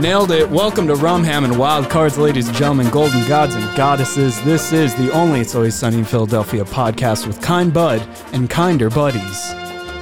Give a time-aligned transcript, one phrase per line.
[0.00, 0.48] Nailed it.
[0.48, 4.40] Welcome to Rumham and Wild Cards, ladies and gentlemen, golden gods and goddesses.
[4.44, 8.90] This is the only It's Always Sunny in Philadelphia podcast with kind bud and kinder
[8.90, 9.52] buddies.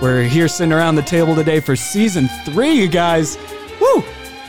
[0.03, 3.39] We're here sitting around the table today for season three, you guys.
[3.81, 4.05] Woo!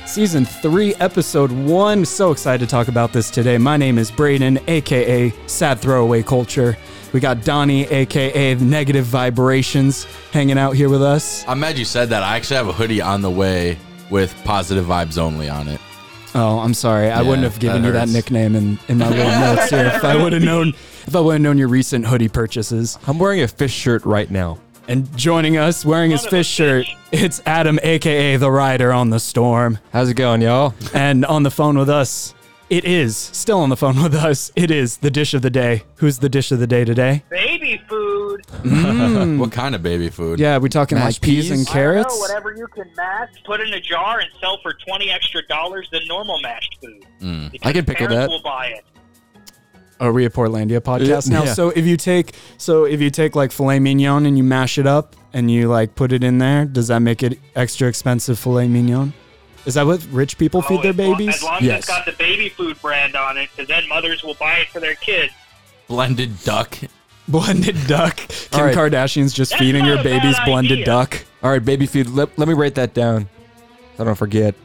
[0.05, 2.03] Season three, episode one.
[2.03, 3.57] So excited to talk about this today.
[3.57, 6.77] My name is Braden, aka Sad Throwaway Culture.
[7.13, 11.45] We got Donnie, aka Negative Vibrations, hanging out here with us.
[11.47, 12.21] I'm mad you said that.
[12.21, 13.77] I actually have a hoodie on the way
[14.09, 15.79] with positive vibes only on it.
[16.35, 17.09] Oh, I'm sorry.
[17.09, 18.13] I Yeah, wouldn't have given that you that hurts.
[18.13, 20.69] nickname in, in my little notes here if I would have known
[21.07, 22.99] if I would have known your recent hoodie purchases.
[23.07, 24.59] I'm wearing a fish shirt right now.
[24.89, 28.93] And joining us, wearing his Son of a fish shirt, it's Adam, aka the Rider
[28.93, 29.79] on the Storm.
[29.91, 30.73] How's it going, y'all?
[30.93, 32.33] And on the phone with us,
[32.69, 34.51] it is still on the phone with us.
[34.55, 35.83] It is the dish of the day.
[35.95, 37.23] Who's the dish of the day today?
[37.29, 37.81] baby
[38.47, 39.37] food.
[39.39, 40.39] What kind of baby food?
[40.39, 41.51] Yeah, we talking Mashed like peas, peas?
[41.51, 42.13] and I don't carrots.
[42.15, 45.87] know, whatever you can mash, put in a jar and sell for twenty extra dollars
[45.91, 47.05] than normal mashed food.
[47.21, 47.57] Mm.
[47.63, 48.29] I can pickle parents that.
[48.29, 48.85] Will buy it.
[49.99, 51.43] Are we a Portlandia podcast now?
[51.43, 51.53] Yeah.
[51.53, 54.85] So if you take so if you take like filet mignon and you mash it
[54.87, 58.67] up and you like put it in there, does that make it extra expensive filet
[58.67, 59.13] mignon?
[59.65, 61.35] Is that what rich people feed Oh, their as long- babies?
[61.35, 61.77] as long as Yes.
[61.79, 64.79] it's got the baby food brand on it, because then mothers will buy it for
[64.79, 65.33] their kids.
[65.87, 66.77] Blended duck.
[67.27, 68.15] Blended duck.
[68.27, 68.75] Kim All right.
[68.75, 70.85] Kardashian's just That's feeding not her a babies blended idea.
[70.85, 71.25] duck.
[71.43, 72.09] All right, baby food.
[72.09, 73.27] Let, let me write that down.
[73.99, 74.55] I don't forget.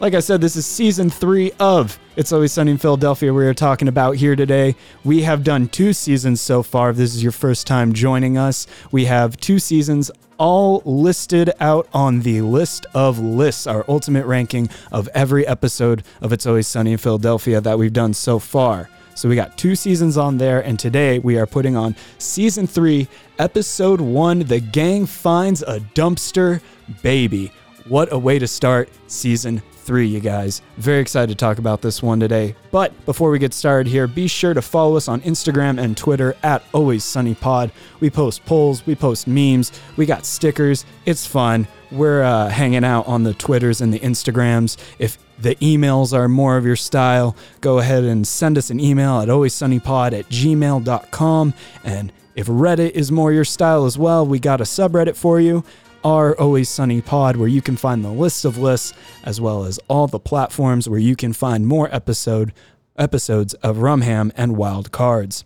[0.00, 3.34] Like I said, this is season three of It's Always Sunny in Philadelphia.
[3.34, 4.76] We are talking about here today.
[5.04, 6.90] We have done two seasons so far.
[6.90, 11.88] If this is your first time joining us, we have two seasons all listed out
[11.92, 16.92] on the list of lists, our ultimate ranking of every episode of It's Always Sunny
[16.92, 18.88] in Philadelphia that we've done so far.
[19.18, 23.08] So we got two seasons on there, and today we are putting on season three,
[23.40, 26.60] episode one The Gang Finds a Dumpster
[27.02, 27.50] Baby.
[27.88, 30.62] What a way to start season three, you guys.
[30.76, 32.54] Very excited to talk about this one today.
[32.70, 36.36] But before we get started here, be sure to follow us on Instagram and Twitter
[36.44, 37.72] at Always Sunny Pod.
[37.98, 40.84] We post polls, we post memes, we got stickers.
[41.06, 41.66] It's fun.
[41.90, 44.76] We're uh, hanging out on the Twitters and the Instagrams.
[45.00, 49.20] If the emails are more of your style, go ahead and send us an email
[49.20, 51.54] at alwayssunnypod at gmail.com.
[51.84, 55.64] And if Reddit is more your style as well, we got a subreddit for you
[56.04, 58.94] our Always Sunny Pod, where you can find the list of lists
[59.24, 62.52] as well as all the platforms where you can find more episode
[62.96, 65.44] episodes of Rumham and Wild Cards.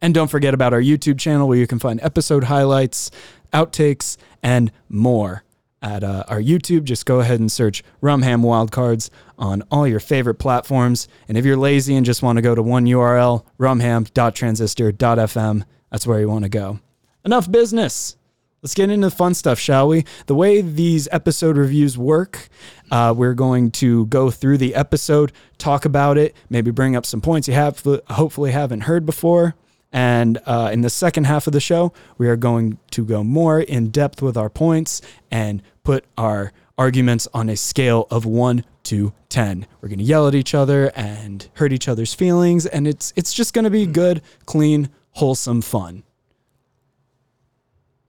[0.00, 3.10] And don't forget about our YouTube channel where you can find episode highlights,
[3.52, 5.44] outtakes, and more.
[5.82, 10.36] At uh, our YouTube, just go ahead and search Rumham Wildcards on all your favorite
[10.36, 11.08] platforms.
[11.28, 16.20] And if you're lazy and just want to go to one URL, rumham.transistor.fm, that's where
[16.20, 16.78] you want to go.
[17.24, 18.16] Enough business.
[18.62, 20.04] Let's get into the fun stuff, shall we?
[20.26, 22.48] The way these episode reviews work,
[22.92, 27.20] uh, we're going to go through the episode, talk about it, maybe bring up some
[27.20, 29.56] points you have hopefully haven't heard before.
[29.92, 33.60] And uh, in the second half of the show, we are going to go more
[33.60, 39.12] in depth with our points and put our arguments on a scale of one to
[39.28, 39.66] ten.
[39.80, 43.32] We're going to yell at each other and hurt each other's feelings, and it's it's
[43.32, 43.92] just going to be hmm.
[43.92, 46.02] good, clean, wholesome fun.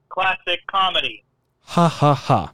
[0.10, 1.24] Classic comedy.
[1.62, 2.54] Ha ha ha.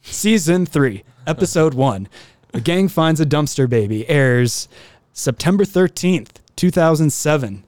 [0.00, 2.08] Season 3, Episode 1.
[2.52, 4.68] The Gang Finds a Dumpster Baby airs
[5.12, 7.64] September 13th, 2007.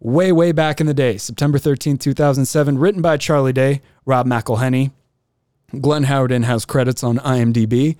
[0.00, 1.18] Way, way back in the day.
[1.18, 2.78] September 13th, 2007.
[2.78, 4.92] Written by Charlie Day, Rob McElhenney.
[5.80, 7.96] Glenn Howerton in house credits on IMDb.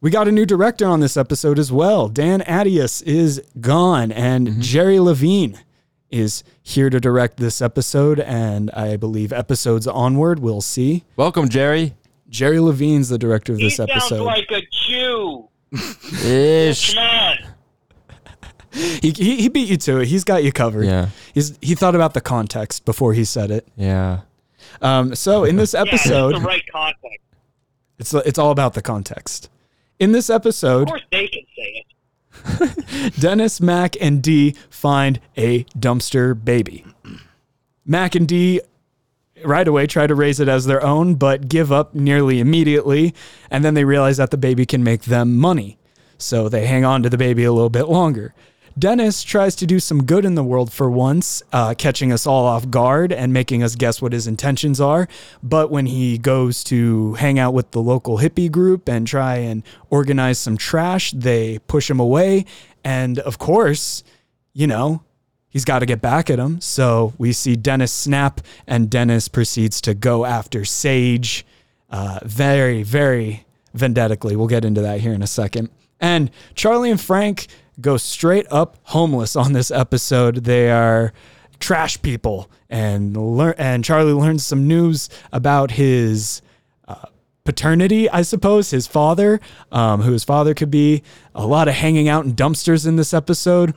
[0.00, 2.08] We got a new director on this episode as well.
[2.08, 4.60] Dan Attias is gone, and mm-hmm.
[4.60, 5.58] Jerry Levine
[6.10, 11.04] is here to direct this episode, and I believe episodes onward, we'll see.
[11.16, 11.94] Welcome, Jerry.
[12.28, 14.24] Jerry Levine's the director of He this sounds episode.
[14.24, 15.48] like a Jew.
[16.24, 16.94] Ish.
[16.94, 17.36] Come
[19.02, 20.08] he, he, he beat you to it.
[20.08, 20.86] He's got you covered.
[20.86, 21.08] Yeah.
[21.32, 23.66] He's, he thought about the context before he said it.
[23.76, 24.20] Yeah.
[24.82, 27.18] Um, so in this Yeah, episode, the right context.
[27.98, 29.48] it's, it's all about the context.
[29.98, 33.14] In this episode, Of course, they can say it.
[33.20, 36.84] Dennis, Mac, and Dee find a dumpster baby.
[37.86, 38.60] Mac and Dee
[39.44, 43.14] right away try to raise it as their own, but give up nearly immediately.
[43.50, 45.78] And then they realize that the baby can make them money.
[46.18, 48.34] So they hang on to the baby a little bit longer.
[48.76, 52.44] Dennis tries to do some good in the world for once, uh, catching us all
[52.44, 55.08] off guard and making us guess what his intentions are.
[55.42, 59.62] But when he goes to hang out with the local hippie group and try and
[59.90, 62.46] organize some trash, they push him away.
[62.82, 64.02] And of course,
[64.52, 65.02] you know,
[65.48, 66.60] he's got to get back at him.
[66.60, 71.46] So we see Dennis snap, and Dennis proceeds to go after Sage.
[71.90, 73.46] Uh, very, very
[73.76, 74.34] vendettically.
[74.34, 75.70] We'll get into that here in a second.
[76.00, 77.46] And Charlie and Frank
[77.80, 80.44] go straight up homeless on this episode.
[80.44, 81.12] They are
[81.64, 83.54] trash people, and learn.
[83.56, 86.42] And Charlie learns some news about his
[86.86, 87.06] uh,
[87.44, 89.40] paternity, I suppose, his father,
[89.72, 91.02] um, who his father could be.
[91.34, 93.74] A lot of hanging out in dumpsters in this episode.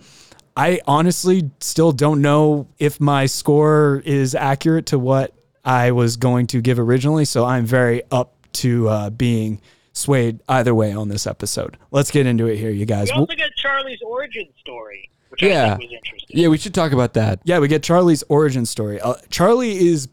[0.55, 5.33] I honestly still don't know if my score is accurate to what
[5.63, 7.25] I was going to give originally.
[7.25, 9.61] So I'm very up to uh, being
[9.97, 11.77] swayed either way on this episode.
[11.91, 13.07] Let's get into it here, you guys.
[13.07, 15.77] We also get Charlie's origin story, which I Yeah.
[15.77, 16.39] think was interesting.
[16.39, 17.39] Yeah, we should talk about that.
[17.44, 18.99] Yeah, we get Charlie's origin story.
[19.01, 20.07] Uh, Charlie is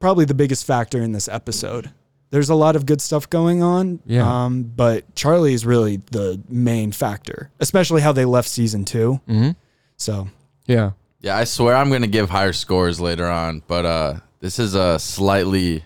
[0.00, 1.90] probably the biggest factor in this episode.
[2.30, 4.44] There's a lot of good stuff going on, Yeah.
[4.44, 9.56] um, but Charlie is really the main factor, especially how they left season 2 Mhm.
[9.96, 10.28] So
[10.66, 10.90] Yeah.
[11.20, 14.98] Yeah, I swear I'm gonna give higher scores later on, but uh, this is a
[14.98, 15.84] slightly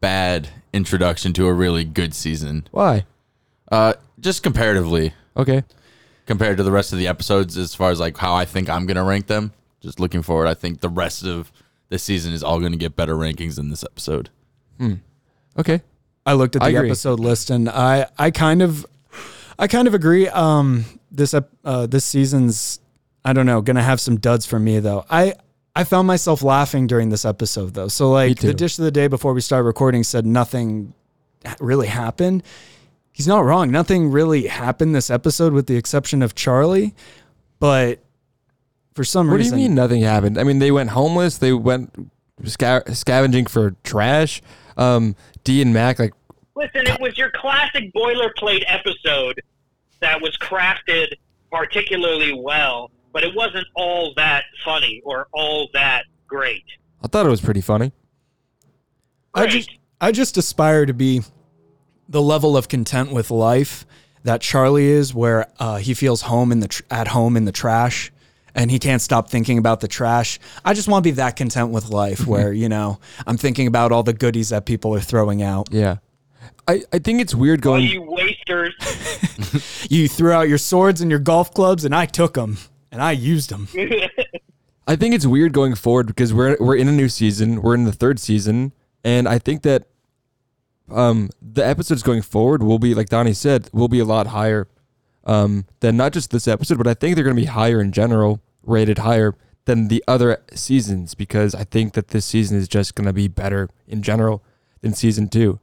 [0.00, 2.66] bad introduction to a really good season.
[2.70, 3.04] Why?
[3.70, 5.62] Uh, just comparatively, Okay.
[6.26, 8.86] compared to the rest of the episodes, as far as like how I think I'm
[8.86, 9.52] gonna rank them.
[9.80, 11.50] Just looking forward, I think the rest of
[11.88, 14.30] the season is all gonna get better rankings than this episode.
[15.58, 15.82] Okay.
[16.26, 16.88] I looked at I the agree.
[16.90, 18.86] episode list and I I kind of
[19.58, 20.28] I kind of agree.
[20.28, 22.78] Um, this ep- uh, this season's
[23.24, 25.04] I don't know gonna have some duds for me though.
[25.10, 25.34] I
[25.74, 27.88] I found myself laughing during this episode though.
[27.88, 30.94] So like the dish of the day before we start recording said nothing
[31.60, 32.42] really happened.
[33.12, 33.70] He's not wrong.
[33.70, 36.94] Nothing really happened this episode with the exception of Charlie,
[37.58, 38.00] but
[38.94, 40.38] for some reason What do you mean nothing happened?
[40.38, 41.38] I mean, they went homeless.
[41.38, 41.92] They went
[42.44, 44.42] sca- scavenging for trash.
[44.76, 46.14] Um, Dee and Mac, like,
[46.56, 49.40] Listen, it was your classic boilerplate episode
[50.00, 51.12] that was crafted
[51.50, 56.64] particularly well, but it wasn't all that funny or all that great.
[57.02, 57.92] I thought it was pretty funny.
[59.34, 59.70] I just
[60.00, 61.22] I just aspire to be
[62.08, 63.86] the level of content with life
[64.24, 67.52] that Charlie is, where uh, he feels home in the tr- at home in the
[67.52, 68.12] trash,
[68.54, 70.38] and he can't stop thinking about the trash.
[70.64, 73.92] I just want to be that content with life, where you know I'm thinking about
[73.92, 75.68] all the goodies that people are throwing out.
[75.70, 75.96] Yeah.
[76.68, 77.86] I, I think it's weird All going.
[77.86, 78.74] you wasters.
[79.90, 82.58] You threw out your swords and your golf clubs, and I took them
[82.90, 83.68] and I used them.
[84.86, 87.62] I think it's weird going forward because we're we're in a new season.
[87.62, 88.72] We're in the third season,
[89.04, 89.86] and I think that
[90.90, 94.66] um the episodes going forward will be like Donnie said will be a lot higher
[95.24, 97.92] um than not just this episode, but I think they're going to be higher in
[97.92, 99.36] general, rated higher
[99.66, 103.28] than the other seasons because I think that this season is just going to be
[103.28, 104.42] better in general
[104.80, 105.60] than season two.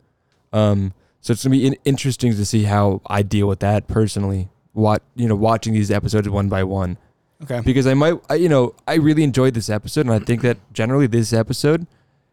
[0.54, 3.88] Um, so it's going to be in- interesting to see how I deal with that
[3.88, 4.48] personally.
[4.72, 6.98] What you know, watching these episodes one by one
[7.44, 7.62] Okay.
[7.62, 10.58] because I might, I, you know, I really enjoyed this episode, and I think that
[10.74, 11.86] generally this episode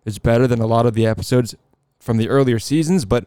[0.05, 1.55] is better than a lot of the episodes
[2.01, 3.05] from the earlier seasons.
[3.05, 3.27] But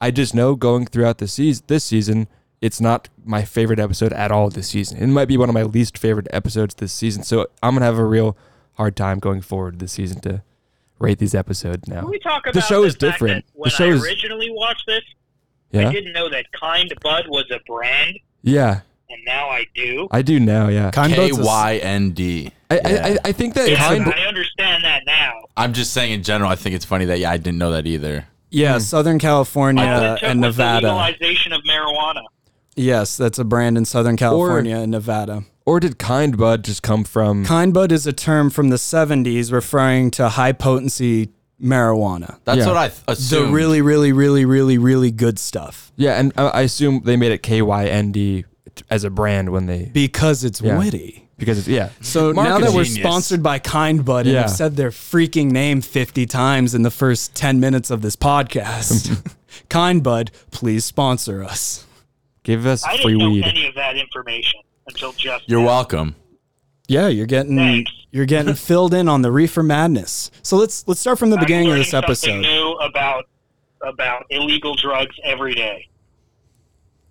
[0.00, 2.26] I just know going throughout the season, this season,
[2.62, 4.98] it's not my favorite episode at all this season.
[4.98, 7.22] It might be one of my least favorite episodes this season.
[7.22, 8.36] So I'm gonna have a real
[8.74, 10.42] hard time going forward this season to
[10.98, 12.00] rate these episodes now.
[12.00, 13.44] Can we talk about The show is fact different.
[13.54, 15.02] that The show I is- originally watched this,
[15.70, 15.88] yeah?
[15.88, 18.80] I didn't know that Kind Bud was a brand, yeah,
[19.10, 20.08] and now I do.
[20.10, 20.68] I do now.
[20.68, 22.52] Yeah, Kind K Bud's a s- Y N D.
[22.70, 24.06] I, I, I, I think that Yeah, kind.
[24.06, 25.32] I understand that now.
[25.56, 26.50] I'm just saying in general.
[26.50, 28.26] I think it's funny that yeah, I didn't know that either.
[28.50, 28.78] Yeah, hmm.
[28.80, 30.94] Southern California All it took and was the Nevada.
[30.94, 32.22] legalization of marijuana.
[32.76, 35.44] Yes, that's a brand in Southern California and Nevada.
[35.66, 37.44] Or did kind bud just come from?
[37.44, 41.30] Kind bud is a term from the 70s referring to high potency
[41.62, 42.38] marijuana.
[42.44, 42.66] That's Yeah.
[42.68, 43.52] what I th- The assumed.
[43.54, 47.42] really, really, really, really, really good stuff Yeah, and I I assume they made it
[47.42, 48.44] K Y N D
[48.88, 50.78] as a brand when they because it's Yeah.
[50.78, 51.28] witty.
[51.38, 51.90] because it's yeah.
[52.00, 52.64] So now Marketing.
[52.66, 54.42] that we're sponsored by Kind Bud and Yeah.
[54.42, 59.34] have said their freaking name 50 times in the first 10 minutes of this podcast,
[59.68, 61.86] Kind Bud, please sponsor us.
[62.42, 63.44] Give us I free didn't know weed.
[63.44, 65.66] any of that information until just You're now.
[65.66, 66.14] welcome.
[66.88, 67.92] Yeah, you're getting Thanks.
[68.10, 70.30] you're getting filled in on the reefer madness.
[70.42, 72.40] So let's let's start from the I'm beginning of this episode.
[72.40, 73.26] new about
[73.82, 75.86] about illegal drugs every day.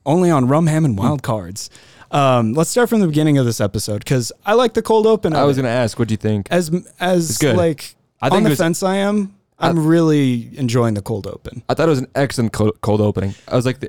[0.05, 1.69] Only on Rum Ham and Wild Cards.
[2.11, 5.33] Um, let's start from the beginning of this episode because I like the cold open.
[5.33, 6.47] I was gonna ask, what do you think?
[6.49, 7.55] as as good.
[7.55, 8.81] like I think on the was- fence.
[8.83, 9.35] I am.
[9.61, 11.63] I'm really enjoying the cold open.
[11.67, 13.35] I thought it was an excellent cold, opening.
[13.45, 13.79] I was like,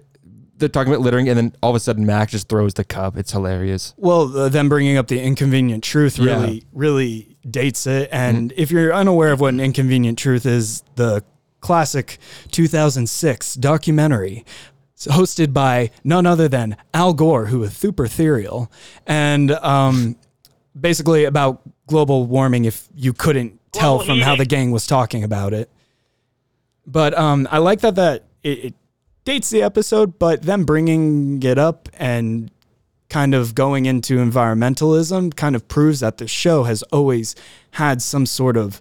[0.57, 3.17] they're talking about littering, and then all of a sudden Mac just throws the cup.
[3.17, 3.95] It's hilarious.
[3.97, 6.33] Well, uh, them bringing up the inconvenient truth Yeah.
[6.35, 6.41] Mm-hmm.
[6.43, 8.09] really really dates it.
[8.11, 11.23] And if you're unaware of what an inconvenient truth is, the
[11.61, 12.19] classic
[12.51, 14.45] 2006 documentary
[15.07, 18.71] hosted by none other than Al Gore, who is super ethereal,
[19.07, 20.17] and um,
[20.79, 22.65] basically about global warming.
[22.65, 25.71] If you couldn't tell Global from how the gang was talking about it,
[26.87, 28.75] but um, I like that that it, it
[29.25, 32.51] dates the episode, but them bringing it up and
[33.09, 37.35] kind of going into environmentalism kind of proves that the show has always
[37.73, 38.81] had some sort of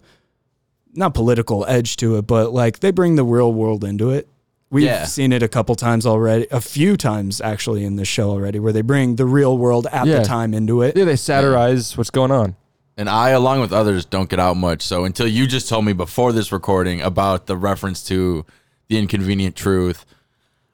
[0.93, 4.27] not political edge to it, but like they bring the real world into it.
[4.71, 5.05] We've Yeah.
[5.05, 8.71] seen it a couple times already, a few times actually in the show already, where
[8.71, 10.19] they bring the real world at Yeah.
[10.19, 10.95] the time into it.
[10.95, 12.55] Yeah, they satirize what's going on.
[12.95, 14.81] And I, along with others, don't get out much.
[14.83, 18.45] So until you just told me before this recording about the reference to
[18.89, 20.05] the inconvenient truth,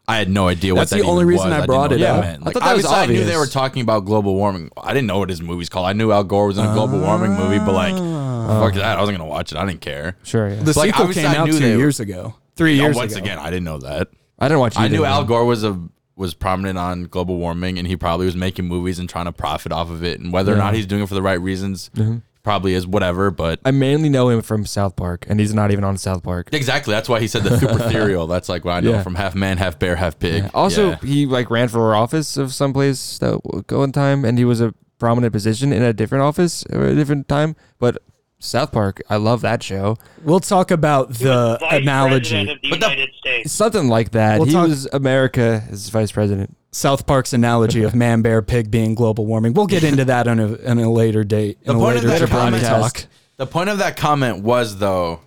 [0.07, 1.63] I had no idea what That's that the only even reason was.
[1.63, 2.47] I brought know it what that up.
[2.47, 4.71] I thought that was obviously, I knew they were talking about global warming.
[4.77, 5.87] I didn't know what his movie's called.
[5.87, 8.59] I knew Al Gore was in a global warming movie, but like, ah.
[8.61, 8.97] fuck that.
[8.97, 9.57] I wasn't gonna watch it.
[9.57, 10.15] I didn't care.
[10.23, 10.49] Sure.
[10.49, 10.55] Yeah.
[10.61, 13.23] The Like, sequel obviously came out two were- years ago, three years once ago.
[13.23, 14.09] again, I didn't know that.
[14.39, 14.77] I didn't watch.
[14.77, 15.23] I knew Al.
[15.23, 15.79] Gore was a
[16.17, 19.71] was prominent on global warming, and he probably was making movies and trying to profit
[19.73, 20.19] off of it.
[20.19, 20.63] And whether or Yeah.
[20.63, 22.17] not he's doing it for the right reasons, mm-hmm.
[22.41, 23.31] probably is whatever.
[23.31, 26.49] But I mainly know him from South Park, and he's not even on South Park.
[26.53, 28.27] exactly, that's why he said the super ethereal.
[28.27, 29.03] That's like what I know Yeah.
[29.03, 30.49] from half man, half bear, half pig.
[30.53, 30.97] Also, Yeah.
[31.03, 34.45] he like ran for office of some place that w- go in time, and he
[34.45, 37.57] was a prominent position in a different office or a different time.
[37.77, 37.97] But
[38.45, 39.97] South Park, I love that show.
[40.23, 42.41] We'll talk about the Vice analogy.
[42.49, 43.51] Of the But the- United States.
[43.51, 44.37] Something like that.
[44.39, 46.55] We'll he talk- was America as vice president.
[46.71, 49.53] South Park's analogy of man, bear, pig being global warming.
[49.53, 51.57] We'll get into that on a, in a later date.
[51.63, 53.05] The in a point of that comment- talk.
[53.37, 55.21] The point of that comment was though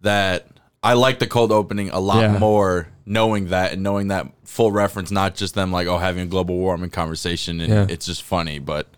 [0.00, 0.46] that
[0.82, 2.38] I like the cold opening a lot Yeah.
[2.38, 6.26] more knowing that and knowing that full reference, not just them like oh having a
[6.26, 7.86] global warming conversation and Yeah.
[7.88, 8.88] it's just funny, but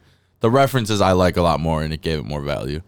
[0.40, 2.80] the references I like a lot more and it gave it more value.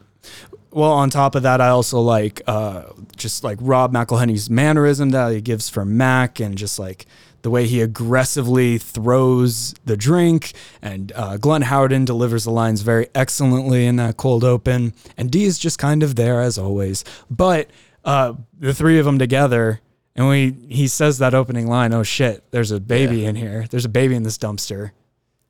[0.76, 2.82] Well, on top of that, I also like uh,
[3.16, 7.06] just like Rob McElhenney's mannerism that he gives for Mac, and just like
[7.40, 10.52] the way he aggressively throws the drink.
[10.82, 14.92] And uh, Glenn Howerton delivers the lines very excellently in that cold open.
[15.16, 17.04] And Dee is just kind of there as always.
[17.30, 17.70] But
[18.04, 19.80] uh, the three of them together,
[20.14, 23.64] and we he says that opening line, "Oh shit, there's a baby in here.
[23.70, 24.90] There's a baby in this dumpster."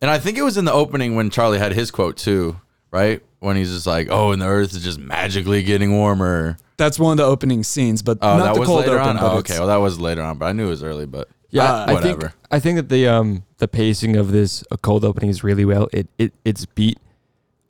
[0.00, 3.22] And I think it was in the opening when Charlie had his quote too, right?
[3.40, 7.12] When he's just like, "Oh, and the Earth is just magically getting warmer." That's one
[7.12, 9.16] of the opening scenes, but Oh, not that the was cold later open.
[9.16, 9.22] on.
[9.22, 11.06] Oh, okay, well that was later on, but I knew it was early.
[11.06, 12.20] But Yeah, Uh, I whatever.
[12.20, 15.88] think I think that the um the pacing of this cold opening is really well.
[15.92, 16.98] It it its beat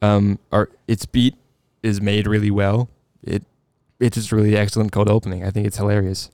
[0.02, 1.35] um or its beat
[1.82, 2.88] is made really well.
[3.23, 3.44] It
[4.00, 5.44] it's just really excellent cold opening.
[5.44, 6.30] I think it's hilarious.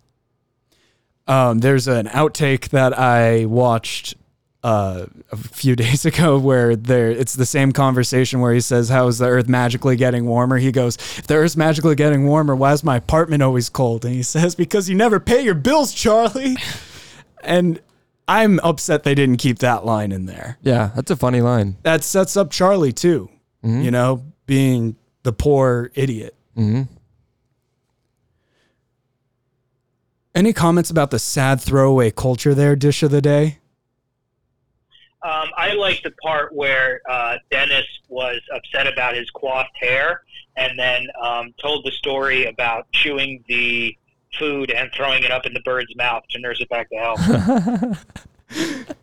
[1.27, 4.15] Um, there's an outtake that I watched
[4.63, 9.07] uh, a few days ago where there it's the same conversation where he says, "How
[9.09, 12.73] is the Earth magically getting warmer?" He goes, "If the Earth's magically getting warmer, why
[12.73, 16.57] is my apartment always cold?" And he says, "Because you never pay your bills, Charlie."
[17.43, 17.81] and
[18.29, 20.59] I'm upset they didn't keep that line in there.
[20.63, 21.77] Yeah, that's a funny line.
[21.83, 23.29] That sets up Charlie too.
[23.65, 26.35] You know, being the poor idiot.
[26.57, 26.83] Mm-hmm.
[30.35, 32.75] Any comments about the sad throwaway culture there?
[32.75, 33.59] Dish of the day.
[35.25, 40.23] Um, I like the part where uh, Dennis was upset about his coiffed hair,
[40.57, 43.97] and then um, told the story about chewing the
[44.39, 47.21] food and throwing it up in the bird's mouth to nurse it back to health.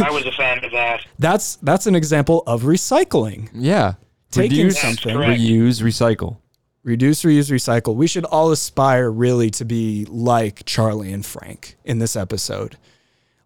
[0.00, 1.04] I was a fan of that.
[1.18, 3.48] That's that's an example of recycling.
[3.52, 3.94] Yeah.
[4.30, 5.40] Taking Reduce, something, correct.
[5.40, 6.36] reuse, recycle.
[6.82, 7.94] reduce, reuse, recycle.
[7.96, 12.76] We should all aspire really to be like Charlie and Frank in this episode,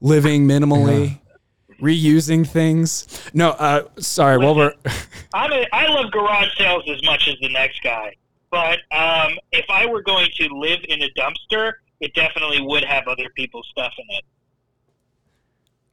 [0.00, 1.20] living minimally,
[1.82, 3.06] reusing things.
[3.34, 4.38] No, uh, sorry.
[4.38, 4.72] While we're
[5.34, 8.14] I'm a, I love garage sales as much as the next guy,
[8.50, 13.06] but um, if I were going to live in a dumpster, it definitely would have
[13.08, 14.24] other people's stuff in it.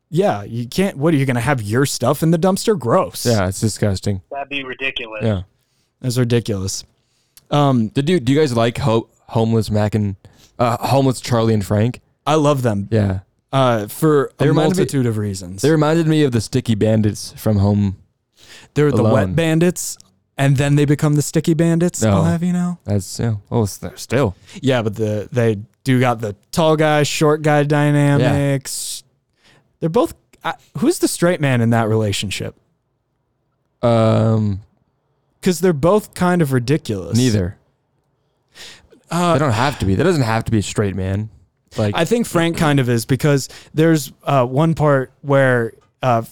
[0.09, 0.97] yeah, you can't.
[0.97, 2.77] What are you gonna have your stuff in the dumpster?
[2.77, 3.25] Gross.
[3.25, 4.21] Yeah, it's disgusting.
[4.31, 5.23] That'd be ridiculous.
[5.23, 5.41] Yeah.
[6.01, 6.83] that's ridiculous.
[7.51, 10.15] Um, Did you do you guys like ho- homeless Mac and
[10.59, 11.99] uh, homeless Charlie and Frank?
[12.27, 13.19] I love them Yeah.
[13.51, 15.61] Uh, for They a reminded me- multitude of reasons.
[15.61, 17.97] They reminded me of the sticky bandits from home.
[18.73, 19.13] They're the Alone.
[19.13, 19.97] wet bandits,
[20.37, 22.01] and then they become the sticky bandits.
[22.01, 22.11] No.
[22.11, 22.77] I'll have you know.
[22.85, 23.35] That's yeah.
[23.51, 24.35] Oh, it's there still.
[24.61, 29.03] Yeah, but the they do got the tall guy, short guy dynamics.
[29.79, 30.13] They're both.
[30.43, 32.55] Uh, who's the straight man in that relationship?
[33.81, 34.61] Um,
[35.39, 37.17] Because they're both kind of ridiculous.
[37.17, 37.57] neither.
[39.11, 39.95] Uh, they don't have to be.
[39.95, 41.29] That doesn't have to be a straight man.
[41.77, 46.23] Like I think Frank kind of is because there's uh, one part where uh,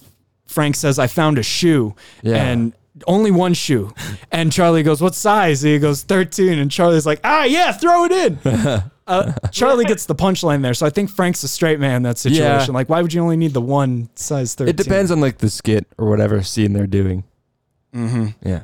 [0.47, 2.35] Frank says, "I found a shoe," Yeah.
[2.43, 2.73] and
[3.05, 3.93] only one shoe,
[4.31, 6.57] and Charlie goes, "What size?" And he goes, 13.
[6.57, 8.39] and Charlie's like, "Ah, yeah, throw it in."
[9.07, 12.17] uh, Charlie gets the punchline there, so I think Frank's a straight man in that
[12.17, 12.73] situation.
[12.73, 14.69] Like, why would you only need the one size 13?
[14.69, 17.23] it depends on like the skit or whatever scene they're doing.
[17.95, 18.27] Mm-hmm.
[18.47, 18.63] Yeah.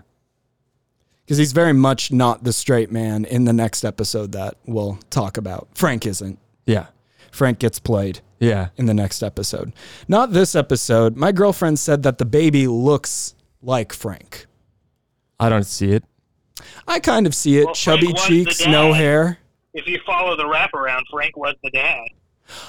[1.26, 5.38] because he's very much not the straight man in the next episode that we'll talk
[5.38, 5.68] about.
[5.76, 6.40] Frank isn't.
[6.66, 6.88] Yeah.
[7.32, 8.70] Frank gets played Yeah.
[8.78, 9.74] in the next episode.
[10.08, 11.16] Not this episode.
[11.18, 14.46] My girlfriend said that the baby looks like Frank.
[15.40, 16.04] I don't see it.
[16.88, 17.66] I kind of see it.
[17.66, 19.40] Well, Chubby Frank was the cheeks, no hair.
[19.74, 22.08] If you follow the wraparound, Frank was the dad.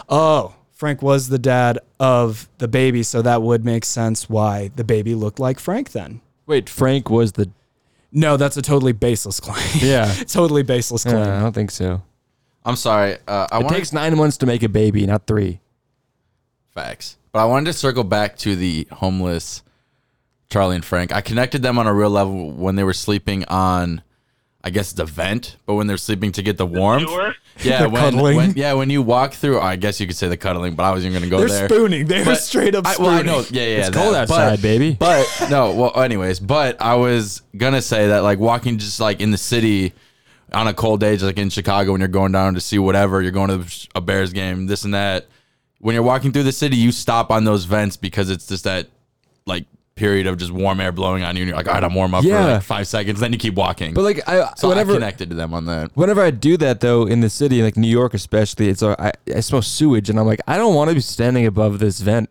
[0.09, 4.85] Oh, Frank was the dad of the baby, so that would make sense why the
[4.85, 6.21] baby looked like Frank then.
[6.47, 7.51] Wait, Frank was the.
[8.11, 9.67] No, that's a totally baseless claim.
[9.77, 10.13] Yeah.
[10.29, 11.17] totally baseless claim.
[11.19, 12.03] Yeah, I don't think so.
[12.65, 13.19] I'm sorry.
[13.29, 15.61] Uh, I It want takes nine months to make a baby, not three.
[16.73, 19.63] facts, but I wanted to circle back to the homeless
[20.51, 21.13] Charlie and Frank.
[21.13, 24.03] I connected them on a real level when they were sleeping on,
[24.63, 27.09] I guess the vent, but when they're sleeping to get the warmth.
[27.09, 27.35] Sewer?
[27.63, 28.37] Yeah, The when, cuddling.
[28.37, 30.91] when yeah when you walk through, I guess you could say the cuddling, but I
[30.91, 31.69] wasn't going to go They're there.
[31.69, 32.07] spooning.
[32.07, 33.45] They're straight up I, well, I know.
[33.51, 33.77] Yeah, yeah.
[33.79, 34.97] It's that, cold but- outside, baby.
[34.99, 35.73] But no.
[35.73, 39.93] Well, anyways, but I was gonna say that like walking just like in the city
[40.55, 43.21] on a cold day, just like in Chicago, when you're going down to see whatever,
[43.21, 45.27] you're going to a Bears game, this and that.
[45.79, 48.89] When you're walking through the city, you stop on those vents because it's just that
[49.45, 51.95] like period of just warm air blowing on you, and you're like, all right, I'm
[51.95, 52.45] warm up for Yeah.
[52.55, 53.95] like five seconds, then you keep walking.
[53.95, 55.91] But like, I so whenever I connected to them on that.
[55.95, 59.13] whenever I do that though in the city, like New York especially, it's like I,
[59.37, 62.31] I smell sewage, and I'm like, I don't want to be standing above this vent.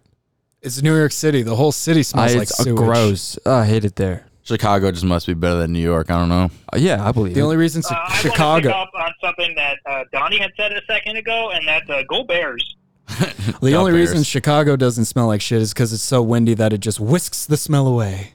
[0.62, 1.42] It's New York City.
[1.42, 2.78] The whole city I, smells like it's uh, sewage.
[2.78, 3.38] gross.
[3.46, 4.26] Oh, I hate it there.
[4.44, 6.12] Chicago just must be better than New York.
[6.12, 6.50] I don't know.
[6.74, 7.44] Uh, yeah, I believe The it.
[7.44, 8.70] only reason Uh, I want to Chicago.
[8.70, 12.04] pick up on something that uh, Donnie had said a second ago, and that's uh,
[12.10, 12.76] go Bears.
[13.62, 14.10] The Go only Bears.
[14.10, 17.46] reason Chicago doesn't smell like shit is because it's so windy that it just whisks
[17.46, 18.34] the smell away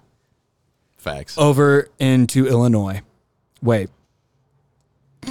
[0.96, 1.36] Facts.
[1.36, 3.02] over into Illinois.
[3.62, 3.90] Wait,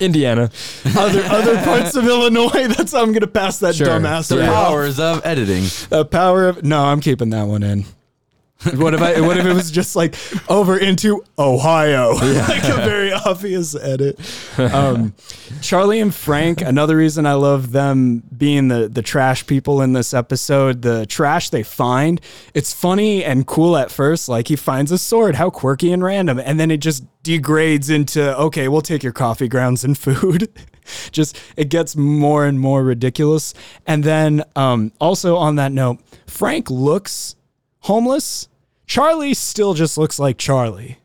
[0.00, 0.50] Indiana.
[0.96, 2.68] other other parts of Illinois.
[2.68, 3.86] That's how I'm gonna pass that Sure.
[3.86, 4.28] dumbass.
[4.28, 5.64] the right powers of editing.
[5.88, 7.84] The power of no, I'm keeping that one in.
[8.76, 9.20] What if I?
[9.20, 10.16] What if it was just like
[10.50, 14.18] over into Ohio, like a very obvious edit?
[14.58, 15.14] Um,
[15.62, 16.60] Charlie and Frank.
[16.60, 20.82] Another reason I love them being the the trash people in this episode.
[20.82, 22.20] The trash they find.
[22.54, 24.28] It's funny and cool at first.
[24.28, 25.36] Like he finds a sword.
[25.36, 29.48] How quirky and random, and then it just degrades into okay, we'll take your coffee
[29.48, 30.48] grounds and food.
[31.12, 33.54] just it gets more and more ridiculous.
[33.86, 37.36] And then um, also on that note, Frank looks
[37.80, 38.48] homeless.
[38.86, 40.98] Charlie still just looks like Charlie.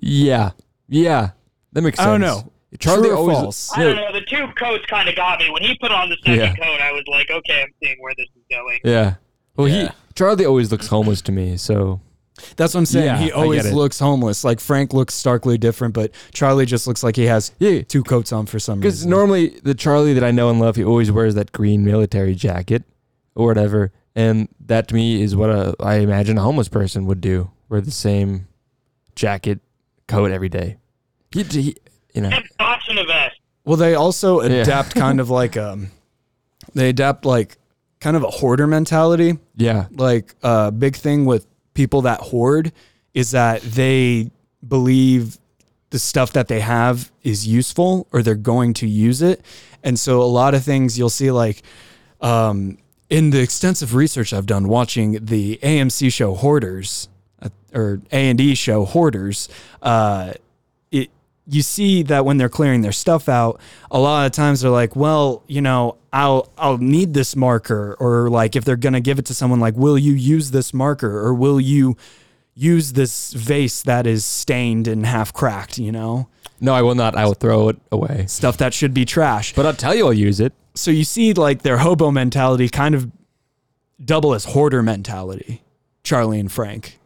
[0.00, 0.50] Yeah,
[0.88, 1.30] yeah,
[1.72, 2.06] that makes sense.
[2.06, 2.50] I don't know.
[2.78, 3.36] Charlie True or always.
[3.38, 3.72] false?
[3.76, 4.12] I don't know.
[4.12, 5.50] The two coats kind of got me.
[5.50, 6.54] When he put on the second Yeah.
[6.56, 8.80] coat, I was like, okay, I'm seeing where this is going.
[8.82, 9.14] Yeah.
[9.56, 9.88] Well, Yeah.
[9.88, 11.58] he Charlie always looks homeless to me.
[11.58, 12.00] So
[12.56, 13.04] That's what I'm saying.
[13.06, 14.42] Yeah, he always looks homeless.
[14.42, 18.32] Like Frank looks starkly different, but Charlie just looks like he has yeah, two coats
[18.32, 18.80] on for some reason.
[18.80, 22.34] because normally the Charlie that I know and love, he always wears that green military
[22.34, 22.84] jacket
[23.34, 27.20] or whatever, and that to me is what a, I imagine a homeless person would
[27.20, 28.48] do: wear the same
[29.14, 29.60] jacket,
[30.08, 30.76] coat every day.
[31.32, 31.76] He, he
[32.14, 33.36] you know, And socks and vest.
[33.64, 34.62] well, they also Yeah.
[34.62, 35.90] adapt kind of like um,
[36.74, 37.56] they adapt like
[38.00, 39.38] kind of a hoarder mentality.
[39.56, 42.72] yeah, like a uh, big thing with people that hoard
[43.14, 44.30] is that they
[44.66, 45.38] believe
[45.90, 49.44] the stuff that they have is useful or they're going to use it.
[49.82, 51.62] And so a lot of things you'll see like
[52.20, 52.78] um,
[53.12, 57.10] in the extensive research I've done watching the AMC show Hoarders
[57.42, 59.50] uh, or A&E show Hoarders,
[59.82, 60.32] uh,
[60.90, 61.10] it
[61.46, 64.96] you see that when they're clearing their stuff out, a lot of times they're like,
[64.96, 69.26] well, you know, I'll I'll need this marker, or like if they're gonna give it
[69.26, 71.98] to someone, like, will you use this marker, or will you
[72.54, 76.28] use this vase that is stained and half cracked, you know,
[76.62, 77.16] no, I will not.
[77.16, 78.24] I will throw it away.
[78.28, 79.52] stuff that should be trash.
[79.54, 80.52] But I'll tell you, I'll use it.
[80.74, 83.10] So you see, like their hobo mentality kind of
[84.02, 85.62] double as hoarder mentality.
[86.04, 86.98] Charlie and Frank.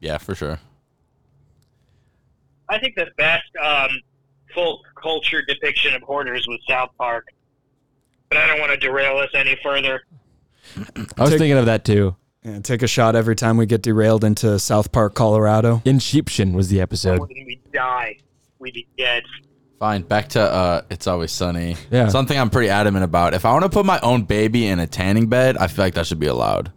[0.00, 0.58] Yeah, for sure.
[2.68, 3.90] I think the best um,
[4.54, 7.26] folk culture depiction of hoarders was South Park.
[8.30, 10.02] But I don't want to derail us any further.
[10.76, 10.80] I
[11.20, 12.16] was Take- thinking of that too.
[12.42, 15.80] Yeah, take a shot every time we get derailed into South Park, Colorado.
[15.86, 17.20] In Sheepshin was the episode.
[17.20, 18.18] When we die,
[18.64, 19.22] we'd be dead.
[19.78, 20.02] Fine.
[20.02, 21.76] Back to uh, it's always sunny.
[21.90, 22.08] Yeah.
[22.08, 23.34] Something I'm pretty adamant about.
[23.34, 25.94] If I want to put my own baby in a tanning bed, I feel like
[25.94, 26.72] that should be allowed.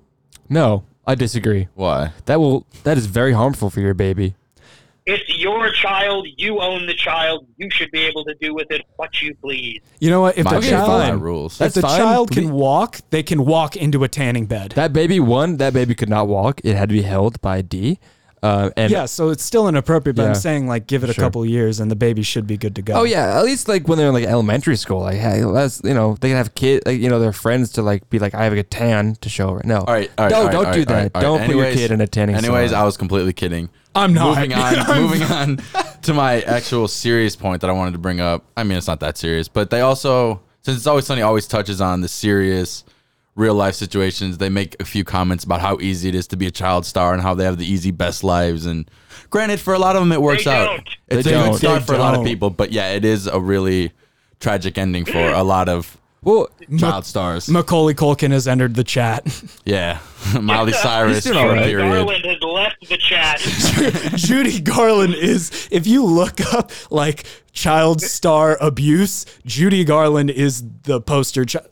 [0.49, 1.67] No, I disagree.
[1.75, 2.11] Why?
[2.25, 4.35] That will that is very harmful for your baby.
[5.05, 6.27] It's your child.
[6.35, 7.47] You own the child.
[7.55, 9.79] You should be able to do with it what you please.
[10.01, 10.37] You know what?
[10.37, 11.53] If My the Okay, baby, my child, rules.
[11.53, 11.97] if That's the fine.
[11.97, 14.71] child Le- can walk, they can walk into a tanning bed.
[14.71, 16.59] That baby one, that baby could not walk.
[16.65, 17.99] It had to be held by Dee.
[18.47, 21.23] Uh, and yeah, so it's still inappropriate, but I'm saying like give it a Sure.
[21.25, 22.93] couple years and the baby should be good to go.
[22.93, 25.93] Oh yeah, at least like when they're in like elementary school, like hey, that's you
[25.93, 28.43] know they can have kid, like you know their friends to like be like I
[28.45, 29.65] have a tan to show right.
[29.65, 30.29] No, All right, all right.
[30.29, 30.93] don't all right, don't all do that.
[30.93, 31.47] right, all don't right.
[31.47, 32.35] put your kid in a tanning.
[32.35, 32.83] Anyways, salon.
[32.83, 33.69] I was completely kidding.
[33.95, 34.37] I'm not.
[34.37, 35.57] Moving on, moving on
[36.03, 38.45] to my actual serious point that I wanted to bring up.
[38.55, 41.81] I mean, it's not that serious, but they also since it's always sunny always touches
[41.81, 42.83] on the serious
[43.37, 46.45] real life situations they make a few comments about how easy it is to be
[46.47, 48.89] a child star and how they have the easy best lives and
[49.29, 50.89] granted for a lot of them it works They out don't.
[51.07, 51.51] it's They a don't.
[51.51, 53.91] good start They for a lot of people but yeah it is a really
[54.39, 59.21] tragic ending for a lot of Well, child stars Macaulay Culkin has entered the chat.
[59.65, 59.99] yeah
[60.41, 61.77] miley cyrus doing for all a right.
[61.77, 63.39] Garland has left the chat.
[64.17, 70.99] Judy Garland is, if you look up like child star abuse, Judy Garland is the
[70.99, 71.67] poster child.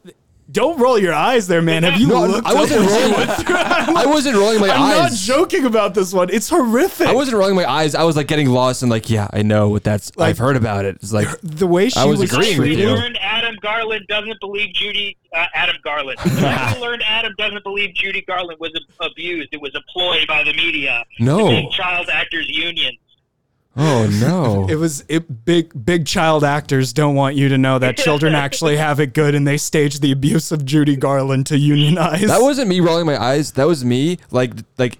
[0.55, 1.83] Don't roll your eyes there, man.
[1.83, 3.49] Have you No, looked I wasn't rolling- went?
[3.49, 4.79] I'm, wasn't rolling my eyes.
[4.79, 6.29] I'm not joking about this one.
[6.31, 7.07] It's horrific.
[7.07, 7.93] I wasn't rolling my eyes.
[7.93, 10.15] I was like getting lost and like, yeah, I know what that's.
[10.15, 10.95] Like- I've heard about it.
[10.95, 12.87] It's like, the way she I was was, agreeing with you.
[12.89, 15.17] learned Adam Garland doesn't believe Judy.
[15.35, 16.17] Uh, Adam Garland.
[16.23, 19.49] I learned Adam doesn't believe Judy Garland was abused.
[19.51, 21.03] It was a ploy by the media.
[21.19, 21.47] No.
[21.49, 22.93] The child actors union.
[23.77, 24.67] Oh no.
[24.69, 25.85] It was it, big.
[25.85, 29.45] Big child actors don't want you to know that children actually have it good, and
[29.47, 32.21] they stage the abuse of Judy Garland to unionize.
[32.27, 33.51] that wasn't me rolling my eyes.
[33.53, 34.97] That was me like like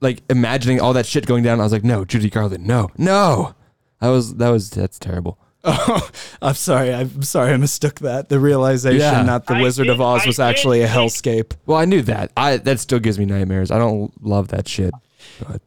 [0.00, 1.60] like imagining all that shit going down.
[1.60, 3.54] I was like, no, Judy Garland, no, no.
[4.00, 5.38] That was that was that's terrible.
[5.64, 6.08] Oh,
[6.42, 6.94] I'm sorry.
[6.94, 7.52] I'm sorry.
[7.52, 8.28] I mistook that.
[8.28, 9.22] The realization, Yeah.
[9.22, 11.54] not the I Wizard did- of Oz, I was actually a hellscape.
[11.66, 12.30] Well, I knew that.
[12.36, 13.72] I that still gives me nightmares.
[13.72, 14.94] I don't love that shit.
[15.40, 15.60] But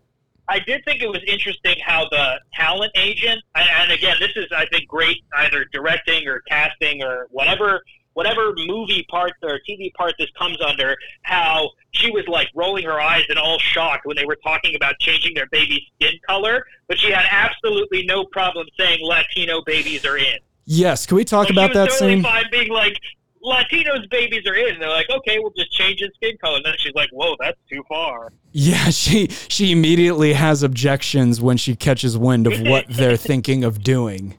[0.51, 4.65] I did think it was interesting how the talent agent, and, again, this is I
[4.65, 7.81] think great either directing or casting or whatever
[8.13, 12.99] whatever movie part or TV part this comes under, how she was like rolling her
[12.99, 16.99] eyes and all shocked when they were talking about changing their baby's skin color, but
[16.99, 20.37] she had absolutely no problem saying Latino babies are in.
[20.65, 21.05] Yes.
[21.05, 22.23] Can we talk Like, about that totally scene?
[22.23, 22.97] fine being like,
[23.43, 24.79] Latinos babies are in.
[24.79, 26.57] They're like, okay, we'll just change his skin color.
[26.57, 28.31] And then she's like, whoa, that's too far.
[28.51, 28.89] Yeah.
[28.91, 34.35] She she immediately has objections when she catches wind of what they're thinking of doing.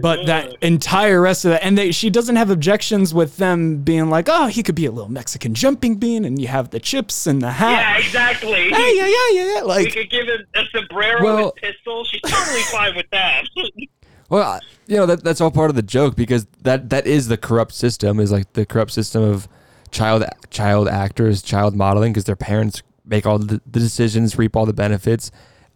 [0.00, 4.10] But that entire rest of that, and they, she doesn't have objections with them being
[4.10, 7.26] like, "Oh, he could be a little Mexican jumping bean," and you have the chips
[7.26, 7.70] and the hat.
[7.98, 8.70] Yeah, exactly.
[8.70, 9.60] Hey, yeah, yeah, yeah, yeah.
[9.62, 12.04] we Like, could give him a sombrero Well- with pistol.
[12.04, 13.44] She's totally fine with that.
[14.28, 17.36] well, you know that that's all part of the joke because that that is the
[17.36, 18.20] corrupt system.
[18.20, 19.48] Is like the corrupt system of
[19.90, 24.66] child child actors, child modeling because their parents make all the, the decisions, reap all
[24.66, 25.30] the benefits,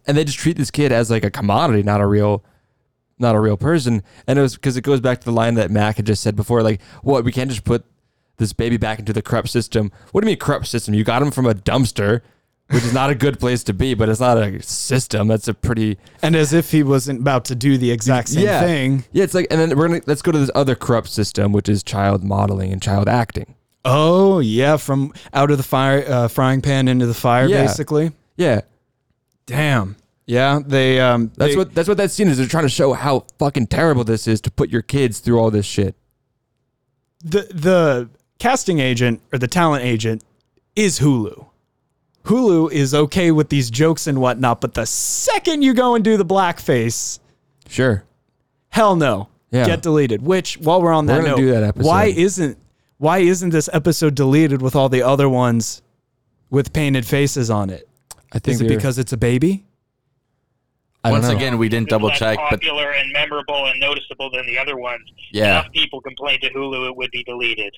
[0.05, 2.43] and they just treat this kid as like a commodity, not a real
[3.19, 4.03] not a real person.
[4.27, 6.35] And it was because it goes back to the line that Mac had just said
[6.35, 7.85] before, like, what we can't just put
[8.37, 9.91] this baby back into the corrupt system.
[10.11, 10.93] What do you mean corrupt system?
[10.93, 12.21] You got him from a dumpster,
[12.73, 15.27] which is not a good place to be, but it's not a system.
[15.27, 18.61] That's a pretty and as if he wasn't about to do the exact same yeah.
[18.61, 19.05] thing.
[19.11, 21.69] Yeah, it's like, and then we're gonna let's go to this other corrupt system, which
[21.69, 23.55] is child modeling and child acting.
[23.85, 27.61] Oh yeah, from out of the fire uh, frying pan into the fire, Yeah.
[27.65, 28.11] basically.
[28.37, 28.61] Yeah,
[29.45, 29.95] Damn.
[30.25, 30.99] Yeah, they.
[31.01, 32.37] Um, that's they- what that's what that scene is.
[32.37, 35.51] They're trying to show how fucking terrible this is to put your kids through all
[35.51, 35.95] this shit.
[37.23, 38.09] the the
[38.39, 40.23] casting agent or the talent agent
[40.75, 41.45] is Hulu.
[42.23, 46.15] Hulu is okay with these jokes and whatnot, but the second you go and do
[46.17, 47.19] the blackface,
[47.67, 48.03] Sure.
[48.69, 49.65] hell no, Yeah.
[49.65, 50.21] get deleted.
[50.21, 52.57] Which, while we're on We're that note, do that why isn't
[52.97, 55.81] why isn't this episode deleted with all the other ones
[56.49, 57.87] with painted faces on it?
[58.31, 59.65] I think Is it because it's a baby?
[61.03, 61.35] I Once know.
[61.35, 64.77] again, we didn't double less check, but popular and memorable and noticeable than the other
[64.77, 65.01] ones.
[65.33, 67.75] yeah, Enough people complained to Hulu, it would be deleted.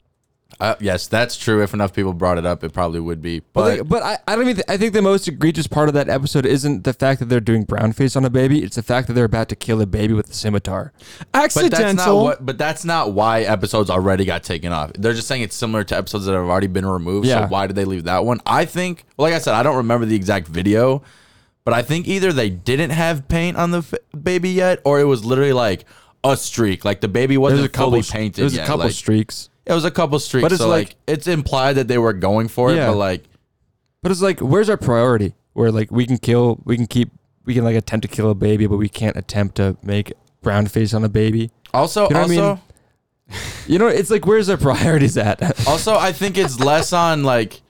[0.60, 1.62] Uh, yes, that's true.
[1.62, 3.40] If enough people brought it up, it probably would be.
[3.40, 4.56] But, But like, but I, I don't even.
[4.56, 7.42] Th- I think the most egregious part of that episode isn't the fact that they're
[7.42, 8.64] doing brown face on a baby.
[8.64, 10.94] It's the fact that they're about to kill a baby with a scimitar.
[11.20, 12.16] But that's Accidental.
[12.18, 12.46] not what.
[12.46, 14.94] But that's not why episodes already got taken off.
[14.94, 17.28] They're just saying it's similar to episodes that have already been removed.
[17.28, 17.46] Yeah.
[17.46, 18.40] So why did they leave that one?
[18.46, 19.04] I think.
[19.18, 21.02] Well, like I said, I don't remember the exact video,
[21.66, 25.06] but I think either they didn't have paint on the f- baby yet, or it
[25.06, 25.84] was literally like
[26.24, 26.86] a streak.
[26.86, 27.90] Like the baby wasn't There's a couple.
[27.92, 28.64] fully sh- painted There's yet.
[28.64, 29.50] a couple Like, streaks.
[29.66, 30.44] It was a couple streaks.
[30.44, 32.88] But it's so like, like- it's implied that they were going for it, Yeah.
[32.92, 33.24] but like
[34.04, 35.34] But it's like, where's our priority?
[35.54, 37.12] Where like we can kill, we can keep,
[37.46, 40.68] we can like attempt to kill a baby, but we can't attempt to make brown
[40.68, 41.50] face on a baby.
[41.74, 42.54] also You know what I also.
[42.56, 42.62] mean?
[43.68, 45.42] You know, it's like where's our priorities at?
[45.68, 47.62] Also, I think it's less on like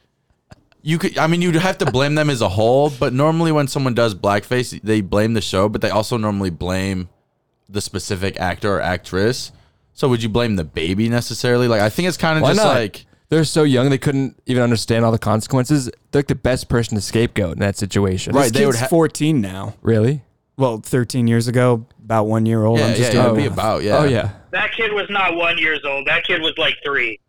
[0.82, 1.18] you could.
[1.18, 4.14] I mean, you'd have to blame them as a whole, but normally when someone does
[4.14, 7.08] blackface, they blame the show, but they also normally blame
[7.70, 9.52] the specific actor or actress.
[9.96, 11.68] So would you blame the baby necessarily?
[11.68, 12.76] Like, I think it's kind of Why just not?
[12.76, 15.90] like They're so young they couldn't even understand all the consequences.
[16.12, 18.36] They're like the best person to scapegoat in that situation.
[18.36, 19.74] Right, This they would ha- 14 now.
[19.82, 20.22] Really?
[20.58, 22.80] Well, 13 years ago, about one year old.
[22.80, 23.54] yeah, I'm just yeah, doing it'd be math.
[23.54, 23.98] about yeah.
[23.98, 24.32] Oh yeah.
[24.52, 26.08] That kid was not one years old.
[26.08, 27.20] That kid was like three.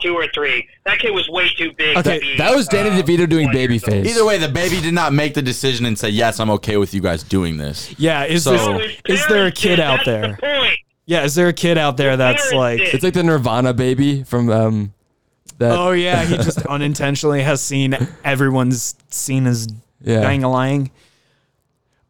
[0.00, 0.68] Two or three.
[0.84, 1.96] That kid was way too big.
[1.96, 3.92] Okay, to be, That was Danny uh, DeVito doing one years old.
[3.94, 4.06] babyface.
[4.06, 6.92] Either way, the baby did not make the decision and say yes, I'm okay with
[6.92, 7.94] you guys doing this.
[8.00, 9.80] Yeah, is So- this, is there a kid did.
[9.80, 10.28] out That's there?
[10.32, 10.78] The point.
[11.12, 12.94] Yeah, is there a kid out there that's parents like, did.
[12.94, 14.94] It's like the Nirvana baby from um
[15.58, 17.94] that oh yeah, he just unintentionally has seen
[18.24, 19.68] everyone's seen as
[20.00, 20.20] Yeah.
[20.22, 20.90] dang-a-lying.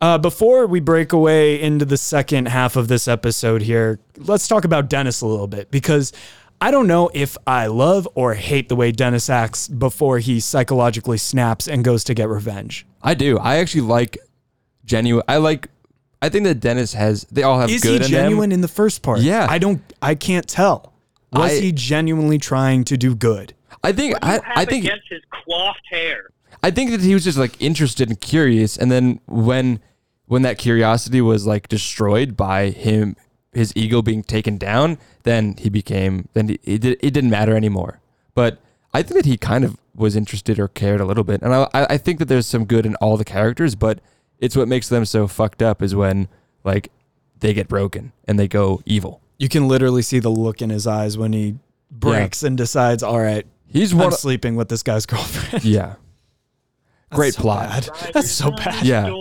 [0.00, 4.64] Uh, before we break away into the second half of this episode here, let's talk
[4.64, 6.12] about Dennis a little bit because
[6.60, 11.18] I don't know if I love or hate the way Dennis acts before he psychologically
[11.18, 12.86] snaps and goes to get revenge.
[13.02, 13.36] I do.
[13.38, 14.18] I actually like
[14.84, 15.68] genuine I like
[16.22, 18.10] I think that Dennis has they all have Is he good in them.
[18.10, 19.20] genuine in the first part?
[19.20, 19.46] Yeah.
[19.50, 19.82] I don't.
[20.00, 20.92] I can't tell.
[21.32, 23.54] Was I- he genuinely trying to do good?
[23.82, 26.30] I think What do you I, have I think against his coiffed hair.
[26.62, 29.80] I think that he was just like interested and curious, and then when
[30.26, 33.16] when that curiosity was like destroyed by him,
[33.52, 37.56] his ego being taken down, then he became then he, it, did, it didn't matter
[37.56, 38.00] anymore.
[38.36, 38.60] But
[38.94, 41.66] I think that he kind of was interested or cared a little bit, and I
[41.74, 43.98] I I think that there's some good in all the characters, but
[44.38, 46.28] it's what makes them so fucked up is when
[46.64, 46.90] like
[47.40, 49.20] they get broken and they go evil.
[49.38, 51.56] You can literally see the look in his eyes when he
[51.90, 54.12] breaks and decides, "All right, He's I'm one.
[54.12, 55.96] sleeping with this guy's girlfriend." yeah.
[57.10, 57.68] Great so plot.
[57.68, 58.12] bad.
[58.14, 58.84] That's so bad.
[58.84, 59.12] Yeah.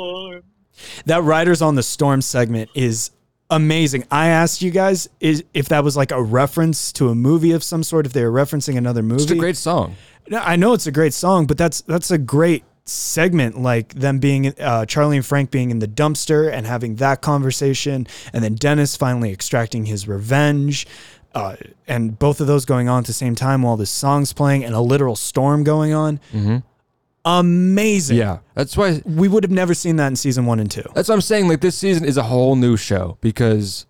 [1.05, 3.11] That Riders on the Storm segment is
[3.49, 4.05] amazing.
[4.09, 7.63] I asked you guys is if that was like a reference to a movie of
[7.63, 9.23] some sort, if they were referencing another movie.
[9.23, 9.95] It's a great song.
[10.31, 13.61] I know it's a great song, but that's that's a great segment.
[13.61, 18.07] Like them being uh, Charlie and Frank being in the dumpster and having that conversation,
[18.33, 20.87] and then Dennis finally extracting his revenge,
[21.33, 21.55] uh,
[21.87, 24.75] and both of those going on at the same time while this song's playing and
[24.75, 26.19] a literal storm going on.
[27.23, 28.17] Amazing.
[28.17, 28.39] Yeah.
[28.55, 30.83] That's why we would have never seen that in season one and two.
[30.95, 31.47] That's what I'm saying.
[31.47, 33.85] Like this season is a whole new show because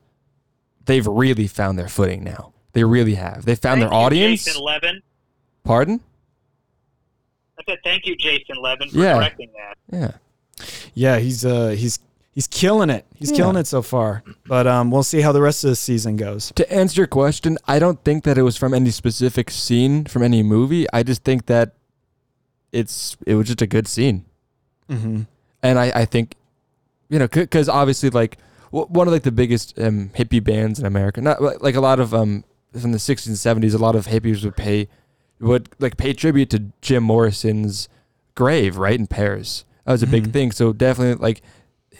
[0.85, 2.53] they've really found their footing now.
[2.73, 3.45] They really have.
[3.45, 4.45] They found their audience.
[4.45, 5.01] Jason Levin.
[5.63, 6.01] Pardon?
[7.67, 9.13] I said thank you, Jason Levin, for Yeah.
[9.15, 9.77] correcting that.
[9.97, 10.65] Yeah.
[10.93, 11.99] Yeah, he's uh he's
[12.31, 13.05] he's killing it.
[13.15, 13.37] He's Yeah.
[13.37, 14.23] killing it so far.
[14.47, 16.51] But um, we'll see how the rest of the season goes.
[16.55, 20.23] To answer your question, I don't think that it was from any specific scene from
[20.23, 20.85] any movie.
[20.93, 21.73] I just think that
[22.71, 24.25] it's it was just a good scene,
[24.89, 25.21] Mm-hmm.
[25.63, 26.35] and I I think
[27.09, 28.37] you know because obviously like
[28.71, 31.99] one of like the biggest um, hippie bands in America, not like- like a lot
[31.99, 32.45] of um
[32.79, 34.87] from the 60s and 70s, a lot of hippies would pay
[35.41, 37.89] would like pay tribute to Jim Morrison's
[38.35, 39.65] grave right in Paris.
[39.85, 40.33] That was a big Mhm.
[40.33, 40.51] thing.
[40.51, 41.41] So definitely like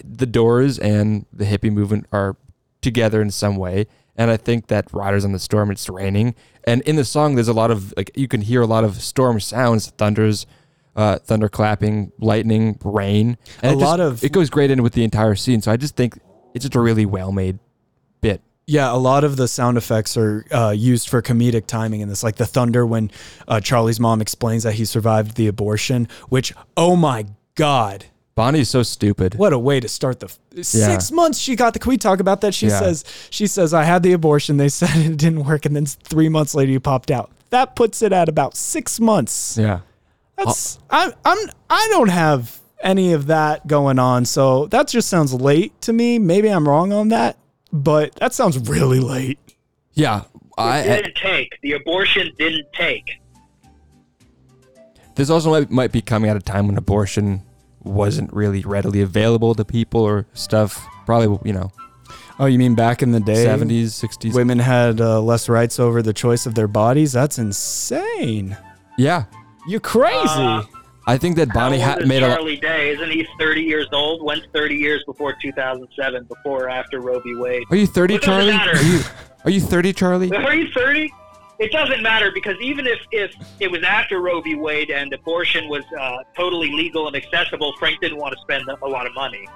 [0.03, 2.35] the Doors and the hippie movement are
[2.81, 3.87] together in some way.
[4.15, 6.35] And I think that Riders on the Storm, it's raining.
[6.65, 9.01] And in the song, there's a lot of like you can hear a lot of
[9.01, 10.45] storm sounds, thunders,
[10.95, 13.37] uh, thunder clapping, lightning, rain.
[13.63, 15.61] And A it just- lot of- it goes great in with the entire scene.
[15.61, 16.19] So I just think
[16.53, 17.59] it's just a really well made.
[18.71, 22.23] Yeah, a lot of the sound effects are uh, used for comedic timing in this,
[22.23, 23.11] like the thunder when
[23.47, 26.07] uh, Charlie's mom explains that he survived the abortion.
[26.29, 28.05] Which, oh my god,
[28.35, 29.35] Bonnie's so stupid.
[29.35, 31.79] what a way to start the f- six months she got the.
[31.79, 32.53] Can we talk about that?
[32.53, 32.79] She Yeah.
[32.79, 34.55] says she says I had the abortion.
[34.55, 37.29] They said it didn't work, and then three months later you popped out.
[37.49, 39.57] That puts it at about six months.
[39.59, 39.81] Yeah.
[40.37, 41.37] That's I'm I'm
[41.69, 46.17] I don't have any of that going on, so that just sounds late to me.
[46.19, 47.35] Maybe I'm wrong on that,
[47.71, 49.39] but that sounds really late.
[49.93, 50.21] Yeah.
[50.57, 51.57] It I, didn't take.
[51.61, 53.19] The abortion didn't take.
[55.15, 57.41] this also might, might be coming at a time when abortion
[57.83, 60.85] wasn't really readily available to people or stuff.
[61.05, 61.71] Probably, you know,
[62.39, 64.33] Oh, you mean back in the day, 70s, 60s.
[64.33, 67.11] women had uh, less rights over the choice of their bodies?
[67.11, 68.57] That's insane.
[68.97, 69.25] Yeah.
[69.67, 70.17] You're crazy.
[70.27, 70.63] Uh,
[71.07, 72.35] I think that Bonnie How ha- old is made a lot.
[72.35, 72.89] Charlie Day?
[72.91, 74.23] Isn't he 30 years old?
[74.23, 76.25] Went 30 years before 2007?
[76.25, 77.35] Before or after Roe v.
[77.35, 77.63] Wade?
[77.71, 78.51] Are you 30, What Charlie?
[78.53, 78.99] Are you,
[79.45, 80.31] are you 30, Charlie?
[80.35, 81.11] Are you 30?
[81.59, 84.55] It doesn't matter because even if, if it was after Roe v.
[84.55, 88.87] Wade and abortion was uh, totally legal and accessible, Frank didn't want to spend a
[88.87, 89.47] lot of money.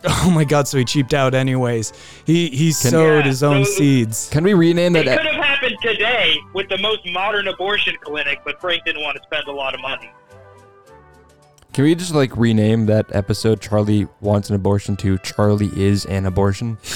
[0.04, 1.92] oh my god, so he cheaped out anyways.
[2.24, 4.28] He he Can- sowed Yeah, his own so- seeds.
[4.30, 5.18] Can we rename It that?
[5.18, 9.22] could have happened today with the most modern abortion clinic, but Frank didn't want to
[9.24, 10.08] spend a lot of money.
[11.78, 16.26] Can we just like rename that episode Charlie wants an abortion to Charlie is an
[16.26, 16.76] abortion?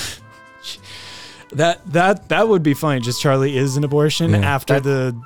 [1.53, 2.99] That that that would be funny.
[2.99, 4.39] Just Charlie is an abortion Yeah.
[4.39, 5.23] after That- the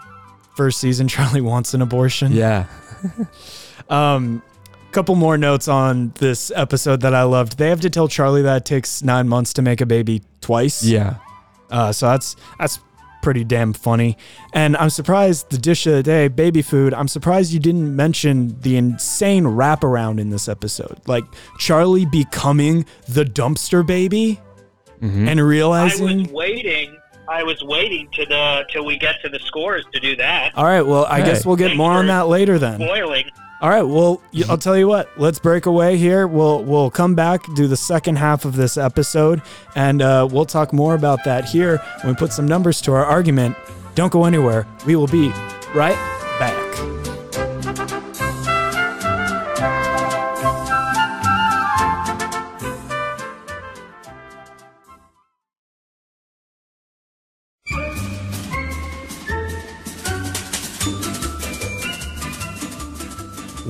[0.56, 1.08] first season.
[1.08, 2.32] Charlie wants an abortion.
[2.32, 2.66] Yeah.
[3.88, 4.42] Um,
[4.92, 7.56] couple more notes on this episode that I loved.
[7.56, 10.84] They have to tell Charlie that it takes nine months to make a baby twice.
[10.84, 11.14] Yeah.
[11.70, 12.78] Uh, so that's that's
[13.26, 14.16] pretty damn funny.
[14.52, 16.94] And I'm surprised the dish of the day, baby food.
[16.94, 21.24] I'm surprised you didn't mention the insane wraparound in this episode, like
[21.58, 24.38] Charlie becoming the dumpster baby
[25.02, 25.26] Mhm.
[25.28, 26.08] and realizing.
[26.20, 26.96] I was waiting.
[27.28, 30.52] I was waiting to the till we get to the scores to do that.
[30.54, 31.26] All right, well, I Hey.
[31.26, 32.78] guess we'll get Thanks more on that later then.
[32.78, 33.24] Spoiling.
[33.60, 33.82] All right.
[33.82, 35.08] Well, I'll tell you what.
[35.16, 36.26] Let's break away here.
[36.26, 39.40] We'll we'll come back, do the second half of this episode,
[39.74, 43.04] and uh, we'll talk more about that here when we put some numbers to our
[43.04, 43.56] argument.
[43.94, 44.66] Don't go anywhere.
[44.84, 45.30] We will be
[45.74, 46.15] right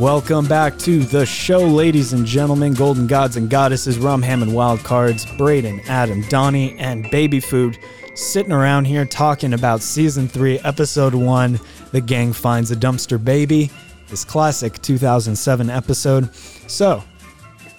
[0.07, 4.55] Welcome back to the show, ladies and gentlemen, golden gods and goddesses, rum, ham, and
[4.55, 7.77] wild cards, Braden, Adam, Donnie, and Baby Food,
[8.15, 11.59] sitting around here talking about season three, episode one,
[11.91, 13.69] The Gang Finds a Dumpster Baby,
[14.07, 16.33] this classic 2007 episode.
[16.69, 17.03] So,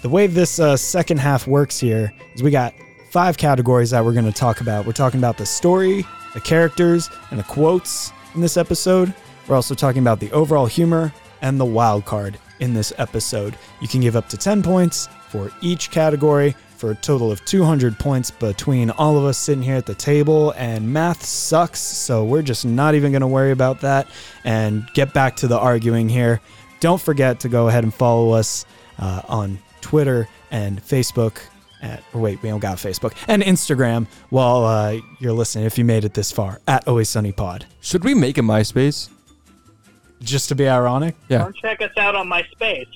[0.02, 2.74] the way this uh, second half works here is we got
[3.10, 4.86] five categories that we're going to talk about.
[4.86, 9.14] We're talking about the story, the characters, and the quotes in this episode.
[9.48, 13.56] We're also talking about the overall humor and the wild card in this episode.
[13.82, 17.98] You can give up to 10 points for each category for a total of 200
[17.98, 20.54] points between all of us sitting here at the table.
[20.58, 24.08] And math sucks, so we're just not even going to worry about that
[24.44, 26.40] and get back to the arguing here.
[26.80, 28.66] Don't forget to go ahead and follow us
[29.00, 31.40] uh, on Twitter and Facebook.
[31.82, 35.66] At, wait, we don't got Facebook and Instagram while uh, you're listening.
[35.66, 37.66] If you made it this far, at Always Sunny Pod.
[37.82, 39.10] Should we make a MySpace?
[40.22, 41.44] Just to be ironic, Yeah.
[41.44, 42.88] Come check us out on MySpace.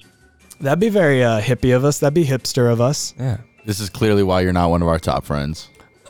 [0.60, 2.00] that'd be very uh, hippie of us.
[2.00, 3.14] That'd be hipster of us.
[3.20, 3.38] Yeah.
[3.66, 5.70] This is clearly why you're not one of our top friends.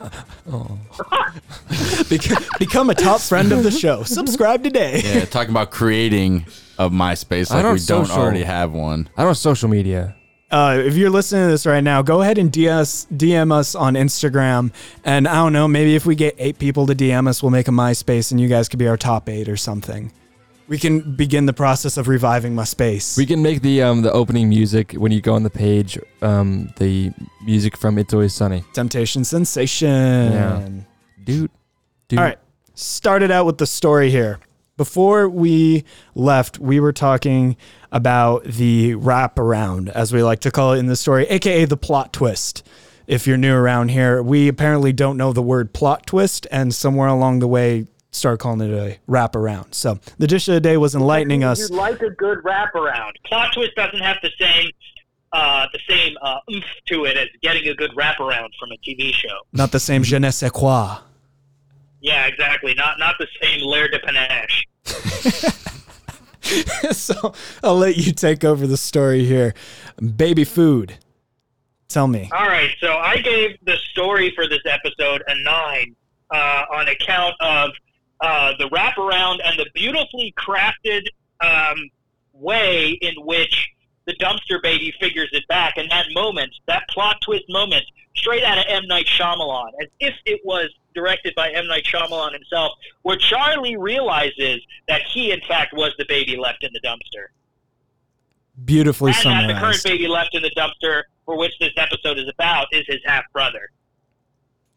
[2.08, 4.02] Bec- become a top friend of the show.
[4.04, 5.00] Subscribe today.
[5.04, 6.46] Yeah, talking about creating
[6.78, 9.08] a MySpace I like don't we don't already have one.
[9.16, 10.16] I don't have social media.
[10.50, 13.94] Uh, if you're listening to this right now, go ahead and DS, DM us on
[13.94, 14.70] Instagram.
[15.04, 17.68] And I don't know, maybe if we get eight people to DM us, we'll make
[17.68, 20.12] a MySpace and you guys could be our top eight or something.
[20.68, 23.16] We can begin the process of reviving my space.
[23.16, 26.72] We can make the um the opening music when you go on the page, um
[26.76, 27.12] the
[27.44, 28.64] music from It's Always Sunny.
[28.72, 30.32] Temptation Sensation.
[30.32, 30.68] Yeah.
[31.24, 31.50] Dude.
[32.08, 32.18] Dude.
[32.18, 32.38] All right.
[32.74, 34.38] Started out with the story here.
[34.78, 37.56] Before we left, we were talking
[37.92, 42.12] about the wraparound, as we like to call it in the story, aka the plot
[42.12, 42.66] twist.
[43.06, 47.08] If you're new around here, we apparently don't know the word plot twist, and somewhere
[47.08, 49.74] along the way, started calling it a wraparound.
[49.74, 51.70] So the dish of the day was enlightening us.
[51.70, 53.12] You like a good wraparound.
[53.26, 54.70] Plot twist doesn't have the same
[55.32, 59.14] uh, the same uh, oomph to it as getting a good wraparound from a TV
[59.14, 59.40] show.
[59.52, 60.98] Not the same je ne sais quoi.
[62.00, 62.74] Yeah, exactly.
[62.74, 64.66] Not not the same Lair de Panache.
[66.92, 69.54] so I'll let you take over the story here.
[70.16, 70.98] Baby food.
[71.88, 72.30] Tell me.
[72.32, 75.94] All right, so I gave the story for this episode a nine
[76.30, 77.70] uh, on account of
[78.22, 81.02] uh, the wraparound and the beautifully crafted
[81.40, 81.90] um,
[82.32, 83.68] way in which
[84.06, 85.74] the dumpster baby figures it back.
[85.76, 87.84] And that moment, that plot twist moment,
[88.16, 88.86] straight out of M.
[88.86, 91.66] Night Shyamalan, as if it was directed by M.
[91.66, 96.70] Night Shyamalan himself, where Charlie realizes that he, in fact, was the baby left in
[96.72, 97.26] the dumpster.
[98.64, 102.28] Beautifully and that the current baby left in the dumpster, for which this episode is
[102.28, 103.70] about, is his half brother.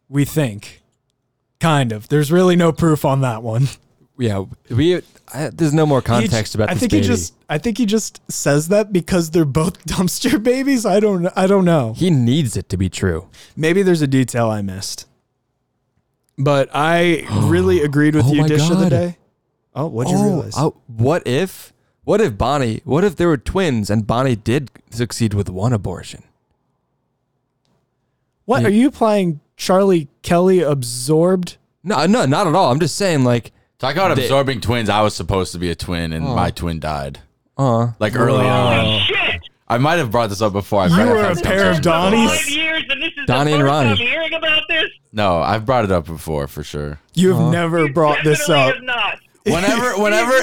[0.09, 0.81] We think.
[1.59, 2.09] Kind of.
[2.09, 3.67] There's really no proof on that one.
[4.17, 4.45] Yeah.
[4.69, 5.01] We
[5.33, 7.01] I, there's no more context He- about I think baby.
[7.03, 10.85] he just I think he just says that because they're both dumpster babies.
[10.85, 11.93] I don't I don't know.
[11.93, 13.27] he needs it to be true.
[13.55, 15.07] Maybe there's a detail I missed.
[16.37, 19.17] But I really agreed with Oh you dish of the day.
[19.73, 20.53] Oh, what'd you oh, realize?
[20.57, 25.33] oh, what if what if Bonnie what if there were twins and Bonnie did succeed
[25.33, 26.23] with one abortion?
[28.45, 28.67] What yeah.
[28.67, 31.57] are you playing Charlie Kelly absorbed?
[31.83, 32.71] No, no, not at all.
[32.71, 34.89] I'm just saying like Talk about They- absorbing twins.
[34.89, 36.35] I was supposed to be a twin, and Oh.
[36.35, 37.19] my twin died.
[37.57, 38.85] uh Like early on.
[38.85, 39.41] Holy shit!
[39.67, 40.81] I might have brought this up before.
[40.81, 41.95] I You forgot were if I a pair of comfortable.
[41.95, 42.27] Donnies?
[42.37, 43.89] Five years, and this is Donnie and first Ronnie.
[43.97, 44.85] time hearing about this.
[45.11, 46.99] No, I've brought it up before for sure.
[47.13, 47.51] You've Uh-huh.
[47.51, 48.75] never brought this up.
[48.75, 49.19] have not.
[49.53, 50.33] Whenever, whenever,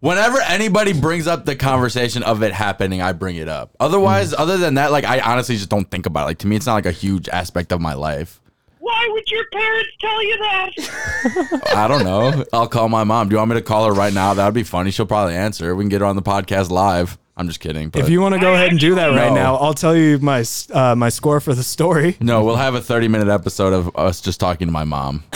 [0.00, 3.74] whenever anybody brings up the conversation of it happening, I bring it up.
[3.80, 4.38] Otherwise, Mm.
[4.40, 6.26] other than that, like I honestly just don't think about it.
[6.26, 8.40] Like to me, it's not like a huge aspect of my life.
[8.80, 11.70] Why would your parents tell you that?
[11.76, 12.44] I don't know.
[12.52, 13.28] I'll call my mom.
[13.28, 14.32] Do you want me to call her right now?
[14.34, 14.90] That'd be funny.
[14.92, 15.74] She'll probably answer.
[15.74, 17.18] We can get her on the podcast live.
[17.36, 17.90] I'm just kidding.
[17.90, 19.34] But If you want to go ahead and do that right No.
[19.34, 20.42] now, I'll tell you my
[20.72, 24.20] uh, my score for the story no, we'll have a 30 minute episode of us
[24.20, 25.24] just talking to my mom.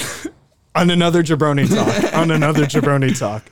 [0.74, 2.14] on another jabroni talk.
[2.14, 3.44] on another jabroni talk.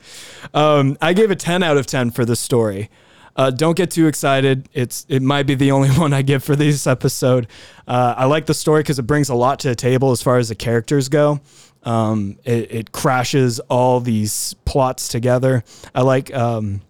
[0.55, 2.91] Um, I gave a 10 out of 10 for the story.
[3.37, 4.69] Uh, don't get too excited.
[4.73, 7.47] It's it might be the only one I give for this episode.
[7.87, 10.39] Uh, I like the story because it brings a lot to the table as far
[10.39, 11.41] as the characters go.
[11.83, 15.65] Um, it, it crashes all these plots together.
[15.95, 16.83] I like um,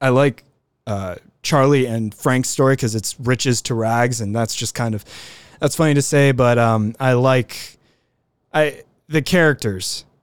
[0.00, 0.44] I like
[0.86, 5.04] uh, Charlie and Frank's story because it's riches to rags, and that's just kind of
[5.60, 7.78] that's funny to say, but um, I like
[8.52, 10.04] I the characters.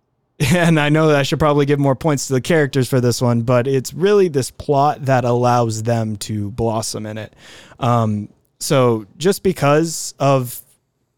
[0.54, 3.22] And I know that I should probably give more points to the characters for this
[3.22, 7.34] one, but it's really this plot that allows them to blossom in it.
[7.80, 8.28] Um,
[8.60, 10.60] so just because of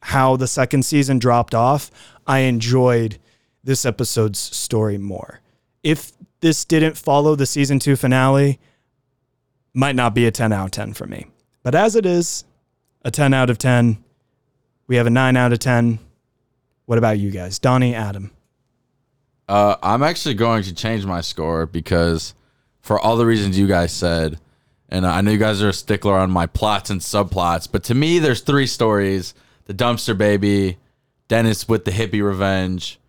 [0.01, 1.89] how the second season dropped off,
[2.28, 3.18] I enjoyed
[3.63, 5.39] this episode's story more.
[5.82, 6.11] If
[6.41, 8.59] this didn't follow the season two finale,
[9.74, 11.26] might not be a 10 out of 10 for me.
[11.63, 12.45] But as it is,
[13.03, 14.03] a 10 out of 10.
[14.88, 15.99] We have a 9 out of 10.
[16.86, 17.59] What about you guys?
[17.59, 18.31] Donnie, Adam.
[19.47, 22.33] Uh, I'm actually going to change my score because
[22.81, 24.39] for all the reasons you guys said,
[24.89, 27.95] and I know you guys are a stickler on my plots and subplots, but to
[27.95, 29.33] me, there's three stories
[29.65, 30.77] the dumpster baby,
[31.27, 32.99] Dennis with the hippie revenge,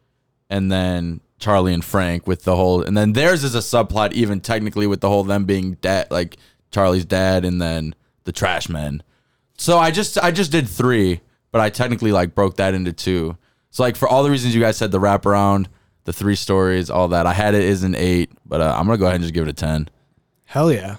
[0.49, 4.41] and then Charlie and Frank with the whole, and then theirs is a subplot, even
[4.41, 6.39] technically with the whole them being dad, like
[6.71, 9.03] Charlie's dad, and then the trash men.
[9.59, 11.21] So I just I just did three,
[11.53, 13.37] but I technically like broke that into two.
[13.77, 15.67] So like for all the reasons you guys said, the wraparound,
[16.05, 18.97] the three stories, all that, I had it is an eight, but uh, I'm gonna
[18.97, 19.91] go ahead and just give it a ten.
[20.47, 20.97] Hell yeah.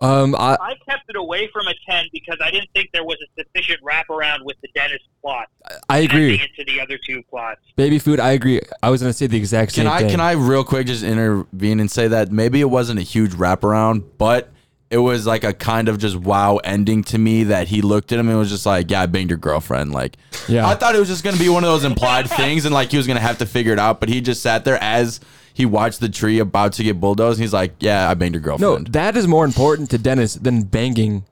[0.00, 3.16] Um, I, I kept it away from a 10 because I didn't think there was
[3.22, 5.48] a sufficient wraparound with the Dennis plot.
[5.88, 6.36] I agree.
[6.36, 7.60] connecting Into the other two plots.
[7.76, 8.18] Baby food.
[8.20, 8.60] I agree.
[8.82, 10.10] I was gonna say the exact same Can I thing.
[10.10, 14.04] can I real quick just intervene and say that maybe it wasn't a huge wraparound,
[14.16, 14.50] but
[14.90, 18.18] it was like a kind of just wow ending to me that he looked at
[18.18, 20.16] him and was just like, "Yeah, I banged your girlfriend." Like,
[20.48, 20.66] Yeah.
[20.66, 22.96] I thought it was just gonna be one of those implied things, and like he
[22.96, 23.98] was gonna have to figure it out.
[24.00, 25.20] But he just sat there as
[25.52, 27.38] he watched the tree about to get bulldozed.
[27.38, 28.60] And he's like, "Yeah, I banged your girlfriend.
[28.60, 31.24] No, girlfriend." that is more important to Dennis than banging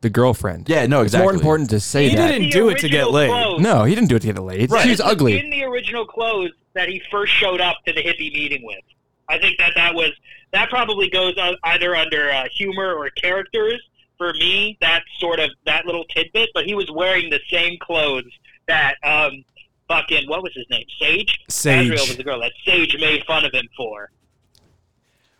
[0.00, 0.68] the girlfriend.
[0.68, 2.10] Yeah, no, It's more important to say that.
[2.10, 2.28] He that.
[2.32, 3.28] didn't do it to get laid.
[3.30, 4.70] clothes- No, he didn't do it to get laid.
[4.70, 4.82] Right.
[4.82, 5.38] She was ugly.
[5.38, 8.80] In the original clothes that he first showed up to the hippie meeting with.
[9.30, 10.10] I think that that was
[10.54, 11.34] that probably goes
[11.64, 13.82] either under uh, humor or characters.
[14.16, 16.50] For me, that's sort of that little tidbit.
[16.54, 18.30] But he was wearing the same clothes
[18.68, 19.44] that um,
[19.88, 20.86] fucking what was his name?
[21.00, 21.38] Sage.
[21.50, 21.90] Sage.
[21.90, 24.10] Azrael was the girl that Sage made fun of him for.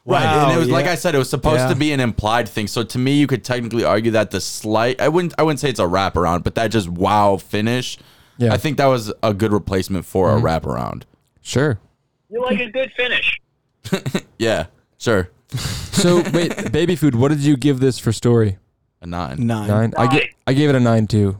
[0.07, 0.85] Right, Wow, and it was like.
[0.87, 1.69] I said, it was supposed Yeah.
[1.69, 2.67] to be an implied thing.
[2.67, 5.71] So to me, you could technically argue that the slight I wouldn't I wouldn't say
[5.71, 7.97] it's a wraparound, but that just wow finish.
[8.37, 8.53] Yeah.
[8.53, 11.05] I think that was a good replacement for a wraparound.
[11.41, 11.79] Sure.
[12.29, 13.41] You like a good finish.
[14.39, 14.67] Yeah,
[14.99, 17.15] sure, So wait, baby food.
[17.15, 18.59] What did you give this for story?
[19.01, 19.47] a nine.
[19.47, 19.69] Nine.
[19.69, 19.95] Nine.
[19.99, 20.31] I get.
[20.47, 21.39] I gave it a nine too.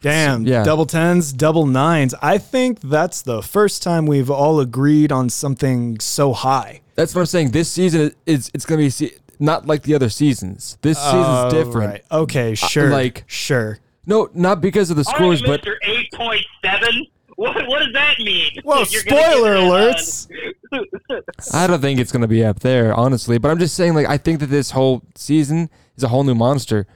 [0.00, 0.46] Damn.
[0.46, 0.62] Yeah.
[0.64, 2.14] Double tens, double nines.
[2.22, 6.80] I think that's the first time we've all agreed on something so high.
[6.94, 7.50] That's what I'm saying.
[7.50, 10.78] This season is it's gonna be se- not like the other seasons.
[10.82, 11.90] This season's Oh, different.
[11.92, 12.04] right.
[12.10, 12.90] Okay, sure.
[12.90, 13.78] like- sure.
[14.06, 15.74] No, not because of the scores, All right, but Mr.
[15.84, 17.06] Eight Point Seven.
[17.38, 18.50] What, what does that mean?
[18.64, 21.54] Well, You're spoiler give it a- alerts.
[21.54, 23.38] I don't think it's gonna be up there, honestly.
[23.38, 26.34] But I'm just saying, like, I think that this whole season is a whole new
[26.34, 26.88] monster.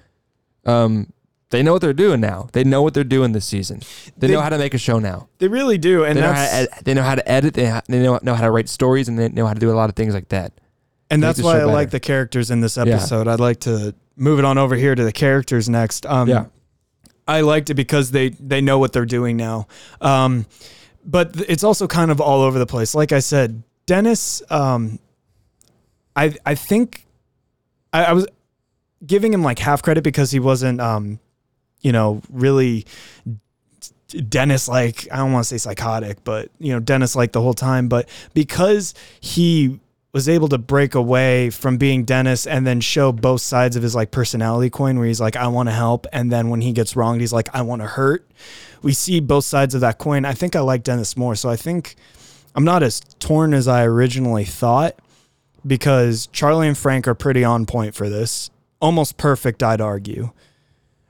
[0.67, 1.13] Um,
[1.51, 2.49] they know what they're doing now.
[2.53, 3.83] They know what they're doing this season.
[4.19, 5.29] They, They- know how to make a show now.
[5.39, 7.55] They really do, and They know, how to they know how to edit.
[7.55, 9.71] They, ha- they know, know how to write stories, and they know how to do
[9.71, 10.53] a lot of things like that.
[11.09, 13.29] and make that's why I show like the characters in this episode.
[13.29, 16.05] I'd like to move it on over here to the characters next.
[16.07, 16.47] Um, Yeah.
[17.27, 19.69] I liked it because they they know what they're doing now.
[20.01, 20.47] Um,
[21.05, 22.95] but it's also kind of all over the place.
[22.95, 24.43] Like I said, Dennis.
[24.51, 24.99] Um,
[26.17, 27.07] I I think
[27.93, 28.27] I, I was
[29.05, 31.19] giving him like half credit because he wasn't, um,
[31.81, 32.87] you know, really
[34.29, 37.55] Dennis like I don't want to say psychotic, but you know Dennis like the whole
[37.55, 37.89] time.
[37.89, 39.81] But because he
[40.13, 43.95] was able to break away from being Dennis and then show both sides of his
[43.95, 46.95] like personality coin, where he's like I want to help, and then when he gets
[46.95, 48.29] wronged, he's like I want to hurt.
[48.83, 50.25] We see both sides of that coin.
[50.25, 51.95] I think I like Dennis more, so I think
[52.55, 54.97] I'm not as torn as I originally thought
[55.67, 58.51] because Charlie and Frank are pretty on point for this.
[58.83, 60.33] Almost perfect, I'd argue.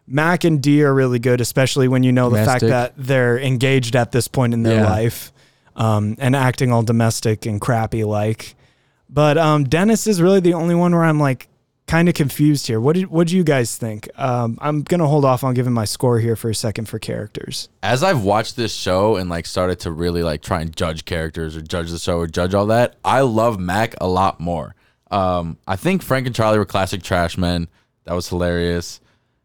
[0.06, 3.96] Mac and Dee are really good, especially when you know the fact that they're engaged
[3.96, 4.90] at this point in their Yeah.
[4.90, 5.32] life
[5.74, 8.54] um, and acting all domestic and crappy like.
[9.12, 11.48] But um, Dennis is really the only one where I'm like
[11.86, 12.80] kind of confused here.
[12.80, 14.08] What did what do you guys think?
[14.16, 17.68] Um, I'm gonna hold off on giving my score here for a second for characters.
[17.82, 21.56] As I've watched this show and like started to really like try and judge characters
[21.56, 24.74] or judge the show or judge all that, I love Mac a lot more.
[25.10, 27.68] Um, I think Frank and Charlie were classic trash men.
[28.04, 29.00] That was hilarious.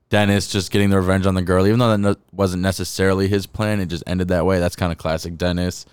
[0.09, 3.45] Dennis just getting the revenge on the girl, even though that no- wasn't necessarily his
[3.45, 4.59] plan, it just ended that way.
[4.59, 5.85] That's kind of classic Dennis.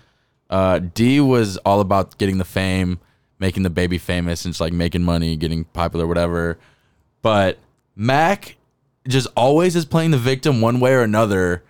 [0.49, 2.99] Uh, Dee was all about getting the fame,
[3.39, 6.57] making the baby famous, and just like making money, getting popular, whatever.
[7.21, 7.57] But
[7.95, 8.55] Mac
[9.07, 11.63] just always is playing the victim one way or another.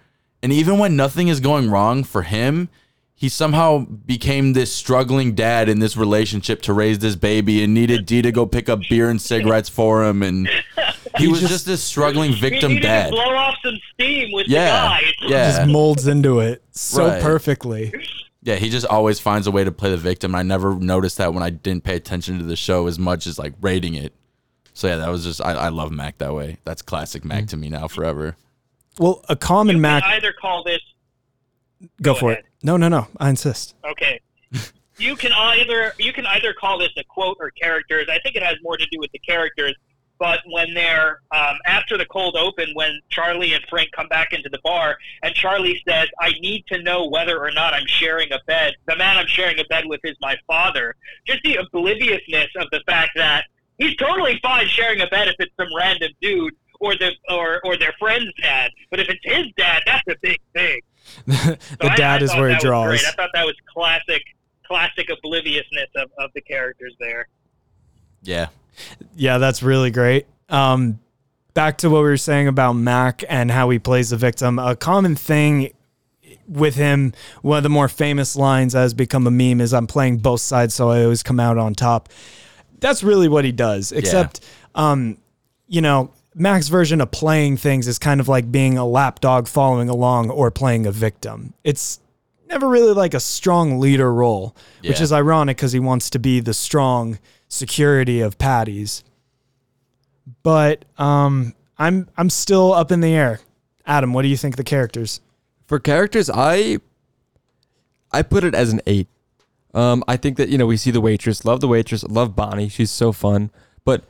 [0.43, 2.69] And even when nothing is going wrong for him,
[3.15, 8.05] he somehow became this struggling dad in this relationship to raise this baby and needed
[8.05, 10.47] Dee to go pick up beer and cigarettes for him and
[11.17, 13.05] he was just, this struggling victim he dad.
[13.05, 14.65] to blow off some steam with Yeah,
[14.99, 15.29] the guy.
[15.29, 15.57] yeah.
[15.57, 17.21] Just molds into it so Right.
[17.21, 17.93] perfectly.
[18.45, 20.35] Yeah, he just always finds a way to play the victim.
[20.35, 23.39] I never noticed that when I didn't pay attention to the show as much as
[23.39, 24.13] like rating it.
[24.73, 26.57] So yeah, that was just I, I love Mac that way.
[26.63, 27.45] That's classic Mac mm-hmm.
[27.47, 28.37] to me now forever.
[28.99, 30.03] Well, a common You Mac.
[30.03, 30.79] can either call this
[32.03, 32.43] go go for ahead.
[32.43, 32.49] it.
[32.61, 33.07] No, no, no.
[33.17, 33.73] I insist.
[33.83, 34.21] okay.
[34.99, 38.07] you can either you can either call this a quote or characters.
[38.11, 39.73] I think it has more to do with the characters.
[40.17, 44.47] But when they're um, after the cold open, when Charlie and Frank come back into
[44.49, 48.39] the bar, and Charlie says, "I need to know whether or not I'm sharing a
[48.47, 48.75] bed.
[48.87, 50.95] The man I'm sharing a bed with is my father."
[51.27, 53.43] Just the obliviousness of the fact that
[53.77, 57.77] he's totally fine sharing a bed if it's some random dude or the or or
[57.77, 58.71] their friend's dad.
[58.91, 60.79] But if it's his dad, that's a big thing.
[61.27, 62.87] the So I- dad I is thought where that it was draws.
[63.01, 63.05] great.
[63.05, 64.23] I thought that was classic,
[64.65, 67.27] classic obliviousness of, of the characters there.
[68.23, 68.47] Yeah.
[69.15, 70.27] Yeah, that's really great.
[70.49, 70.99] Um,
[71.53, 74.59] back to what we were saying about Mac and how he plays the victim.
[74.59, 75.71] A common thing
[76.47, 79.87] with him, one of the more famous lines that has become a meme is "I'm
[79.87, 82.09] playing both sides, so I always come out on top."
[82.79, 83.91] That's really what he does.
[83.91, 84.41] Except,
[84.75, 85.17] um,
[85.67, 89.89] you know, Mac's version of playing things is kind of like being a lapdog following
[89.89, 91.53] along or playing a victim.
[91.63, 91.99] It's
[92.47, 94.55] never really like a strong leader role,
[94.89, 97.17] which is ironic because he wants to be the strong
[97.47, 99.03] security of Paddy's.
[100.43, 103.39] But um, I'm I'm still up in the air.
[103.85, 105.21] Adam, what do you think the characters?
[105.67, 106.79] For characters, I
[108.11, 109.07] I put it as an eight.
[109.73, 112.69] Um, I think that you know we see the waitress, love the waitress, love Bonnie.
[112.69, 113.51] She's so fun.
[113.83, 114.05] But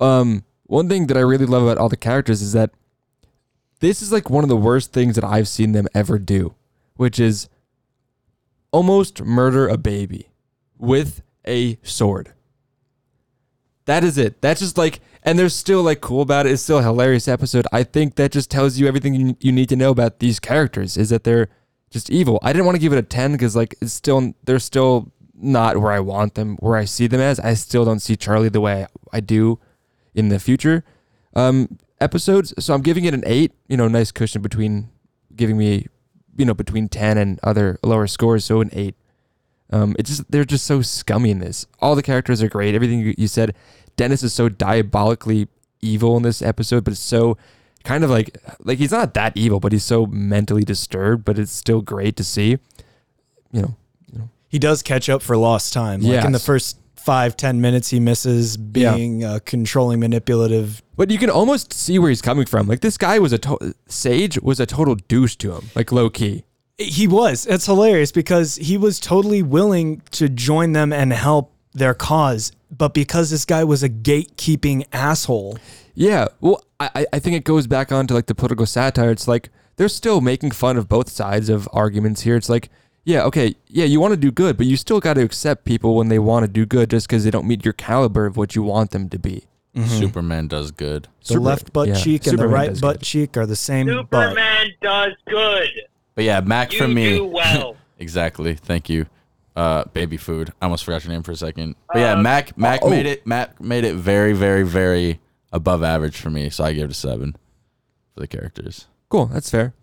[0.00, 2.70] um, one thing that I really love about all the characters is that
[3.80, 6.54] this is like one of the worst things that I've seen them ever do,
[6.96, 7.48] which is
[8.70, 10.28] almost murder a baby
[10.78, 12.32] with a sword.
[13.90, 14.40] That is it.
[14.40, 16.52] That's just like, and they're still like cool about it.
[16.52, 17.66] It's still a hilarious episode.
[17.72, 21.08] I think that just tells you everything you, need to know about these characters is
[21.08, 21.48] that they're
[21.90, 22.38] just evil.
[22.40, 25.78] I didn't want to give it a 10 because like it's still, they're still not
[25.78, 27.40] where I want them, where I see them as.
[27.40, 29.58] I still don't see Charlie the way I, I do
[30.14, 30.84] in the future
[31.34, 32.54] um, episodes.
[32.64, 34.88] So I'm giving it an eight, you know, nice cushion between
[35.34, 35.88] giving me,
[36.36, 38.44] you know, between 10 and other lower scores.
[38.44, 38.94] So an eight.
[39.72, 41.66] Um, it's just they're just so scummy in this.
[41.80, 42.74] All the characters are great.
[42.74, 43.54] Everything you, you said.
[44.00, 45.46] Dennis is so diabolically
[45.82, 47.36] evil in this episode, but it's so
[47.84, 51.24] kind of like like he's not that evil, but he's so mentally disturbed.
[51.24, 52.58] But it's still great to see.
[53.52, 53.76] You know,
[54.12, 54.28] you know.
[54.48, 56.00] He does catch up for lost time.
[56.00, 58.94] Like in the first five ten minutes, he misses Yeah.
[58.94, 60.82] being uh, controlling, manipulative.
[60.96, 62.66] but you can almost see where he's coming from.
[62.68, 66.08] Like this guy was a to- Sage was a total douche to him, like low
[66.10, 66.44] key.
[66.78, 67.46] He was.
[67.46, 72.94] It's hilarious because he was totally willing to join them and help their cause, but
[72.94, 75.58] because this guy was a gatekeeping asshole.
[75.94, 79.10] Yeah, well, I I- I think it goes back onto like the political satire.
[79.10, 82.36] It's like they're still making fun of both sides of arguments here.
[82.36, 82.68] It's like,
[83.04, 85.96] yeah, okay, yeah, you want to do good, but you still got to accept people
[85.96, 88.54] when they want to do good just because they don't meet your caliber of what
[88.54, 89.44] you want them to be.
[89.74, 89.98] Mm-hmm.
[89.98, 91.08] Superman does good.
[91.20, 93.04] The Super- left butt yeah, cheek and the right butt good.
[93.06, 94.30] cheek are the same butt.
[94.30, 95.68] Superman does good.
[96.14, 97.16] But yeah, Mac You for me.
[97.16, 97.76] do well.
[98.00, 98.54] Exactly.
[98.54, 99.06] Thank you.
[99.60, 100.54] Uh, baby food.
[100.62, 101.76] I almost forgot your name for a second.
[101.92, 102.88] But yeah, Um, Mac Mac oh.
[102.88, 105.20] made it Mac made it very, very, very
[105.52, 106.48] above average for me.
[106.48, 107.36] So I gave it a seven
[108.14, 108.86] for the characters.
[109.10, 109.74] Cool, that's fair.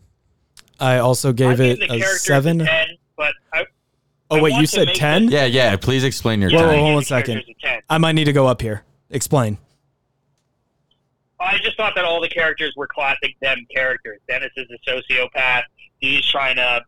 [0.80, 2.62] I also gave give it a characters seven.
[2.62, 3.66] A 10, but I,
[4.32, 5.30] Oh I wait, you said ten?
[5.30, 5.76] Yeah, yeah.
[5.76, 6.70] Please explain your Whoa, time.
[6.70, 7.34] whoa, hold on a second.
[7.36, 7.82] characters a 10.
[7.88, 8.84] I might need to go up here.
[9.12, 9.60] Explain.
[11.40, 14.20] I just thought that all the characters were classic them characters.
[14.28, 15.62] Dennis is a sociopath.
[16.00, 16.82] He's trying to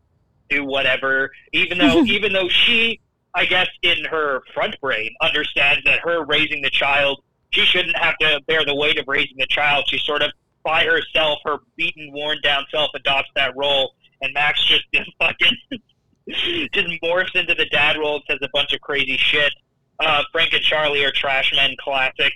[0.49, 2.99] do whatever, even though even though she,
[3.35, 8.17] I guess, in her front brain, understands that her raising the child, she shouldn't have
[8.17, 9.85] to bear the weight of raising the child.
[9.87, 10.31] She sort of
[10.63, 15.57] by herself, her beaten, worn down self adopts that role, and Mac's just fucking
[16.27, 19.51] just morphs into the dad role and says a bunch of crazy shit.
[19.99, 22.33] Uh, Frank and Charlie are trash men, classic.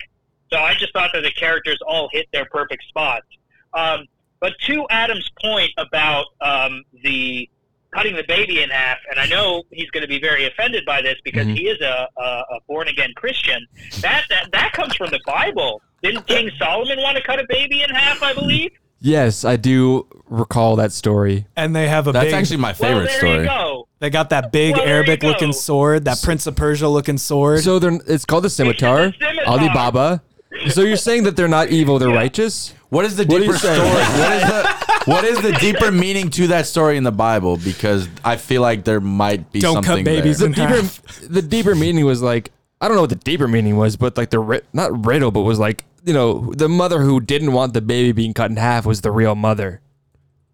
[0.51, 3.25] So I just thought that the characters all hit their perfect spots.
[3.73, 4.05] Um,
[4.39, 7.49] but to Adam's point about um, the
[7.93, 11.01] cutting the baby in half, and I know he's going to be very offended by
[11.01, 11.57] this because Mhm.
[11.57, 13.65] he is a, a, a born again Christian.
[14.01, 15.81] That, that that comes from the Bible.
[16.01, 18.21] Didn't King Solomon want to cut a baby in half?
[18.23, 18.71] I believe.
[18.99, 21.45] Yes, I do recall that story.
[21.57, 22.33] And they have a That's big.
[22.33, 23.37] actually my Well, favorite there story.
[23.39, 23.87] you go.
[23.99, 27.59] they got that big Well, Arabic looking sword, that Prince of Persia looking sword.
[27.63, 29.45] So they're it's called the scimitar, scimitar.
[29.45, 30.21] Alibaba.
[30.69, 32.15] So you're saying that they're not evil, they're Yeah.
[32.15, 32.73] righteous?
[32.89, 33.79] What is the What deeper you story?
[33.79, 37.57] what is the what is the deeper meaning to that story in the Bible?
[37.57, 40.47] Because I feel like there might be Don't cut something babies there.
[40.47, 41.19] in the deeper half.
[41.29, 42.51] the deeper meaning was like
[42.81, 45.41] I don't know what the deeper meaning was, but like the ri- not riddle, but
[45.41, 48.85] was like you know the mother who didn't want the baby being cut in half
[48.85, 49.79] was the real mother,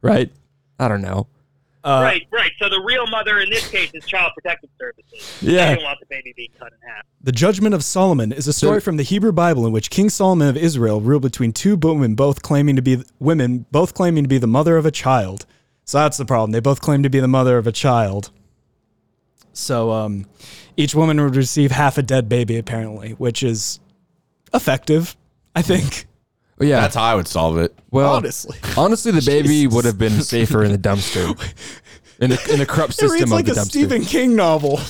[0.01, 0.31] right?
[0.79, 1.27] I don't know.
[1.83, 2.51] Uh, right, right.
[2.61, 5.37] So the real mother in this case is Child Protective Services.
[5.41, 5.69] Yeah.
[5.69, 7.03] They don't want the baby being cut in half.
[7.21, 10.09] The Judgment of Solomon is a story So- from the Hebrew Bible in which King
[10.09, 14.27] Solomon of Israel ruled between two women, both claiming to be women, both claiming to
[14.27, 15.45] be the mother of a child.
[15.85, 16.51] So that's the problem.
[16.51, 18.31] They both claim to be the mother of a child.
[19.53, 20.25] So um,
[20.77, 23.79] each woman would receive half a dead baby, apparently, which is
[24.53, 25.15] effective,
[25.55, 26.07] I think.
[26.59, 26.81] Yeah.
[26.81, 27.73] That's how I would solve it.
[27.91, 28.57] well, honestly.
[28.77, 29.73] honestly, the baby Jesus.
[29.75, 31.29] would have been safer in the dumpster,
[32.19, 33.65] in the in the corrupt It reads system of like the a dumpster.
[33.69, 34.79] Stephen King novel.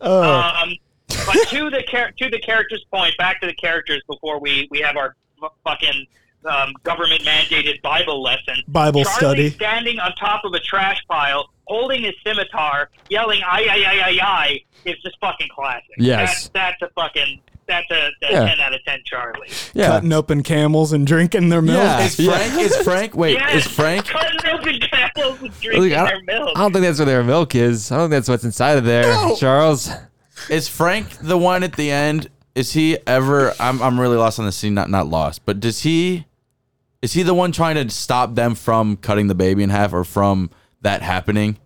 [0.00, 0.74] Um,
[1.08, 4.80] but to the char- to the characters' point, back to the characters before we we
[4.80, 6.06] have our f- fucking
[6.44, 8.56] um, government mandated Bible lesson.
[8.68, 9.50] Bible Charlie study.
[9.50, 14.18] standing on top of a trash pile, holding his scimitar, yelling "I I I I
[14.22, 15.86] ay" is just fucking classic.
[15.96, 16.48] Yes.
[16.50, 18.48] that's, that's a fucking that's a, a Yeah.
[18.48, 19.48] ten out of ten Charlie.
[19.72, 21.76] Yeah, Cutting open camels and drinking their milk.
[21.82, 22.04] Yeah.
[22.04, 22.60] Is Frank?
[22.60, 23.14] Is Frank?
[23.16, 24.06] Wait, Yes, is Frank?
[24.06, 26.50] cutting open camels and drinking I, their milk?
[26.56, 27.90] I don't think that's where their milk is.
[27.92, 29.36] I don't think that's what's inside of there, No.
[29.36, 29.90] Charles.
[30.50, 32.28] Is Frank the one at the end?
[32.54, 33.54] Is he ever?
[33.58, 34.74] I'm I'm really lost on the scene.
[34.74, 36.26] Not not lost, but does he?
[37.02, 40.04] Is he the one trying to stop them from cutting the baby in half or
[40.04, 40.50] from
[40.82, 41.58] that happening?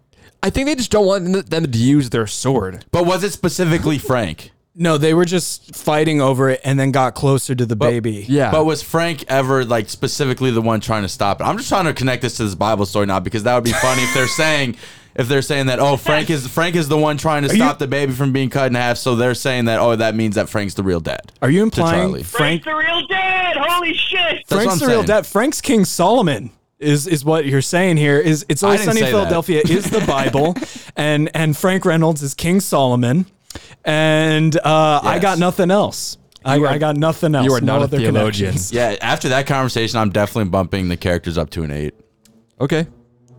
[0.42, 2.84] I think they just don't want them to use their sword.
[2.90, 4.50] But was it specifically Frank?
[4.80, 8.24] No, they were just fighting over it and then got closer to the baby.
[8.28, 11.44] Yeah, But was Frank ever like specifically the one trying to stop it?
[11.44, 13.72] I'm just trying to connect this to this Bible story now because that would be
[13.72, 14.76] funny if they're saying
[15.16, 17.80] if they're saying that oh Frank is Frank is the one trying to you- stop
[17.80, 20.48] the baby from being cut in half, so they're saying that oh that means that
[20.48, 21.32] Frank's the real dad.
[21.42, 22.20] Are you Charlie.
[22.20, 23.56] implying Frank Frank's the real dad.
[23.58, 24.44] Holy shit!
[24.46, 25.06] That's what Frank's I'm the real saying.
[25.06, 25.26] dad?
[25.26, 28.20] Frank's King Solomon is is what you're saying here.
[28.20, 29.18] Is it's always didn't sunny in say that.
[29.18, 30.54] Philadelphia is the Bible,
[30.94, 33.26] and and Frank Reynolds is King Solomon,
[33.88, 36.18] and uh, I got nothing else.
[36.44, 37.44] I, are- I got nothing else.
[37.46, 38.54] you are no not a theologian.
[38.70, 41.94] Yeah, after that conversation, I'm definitely bumping the characters up to an eight.
[42.60, 42.86] okay.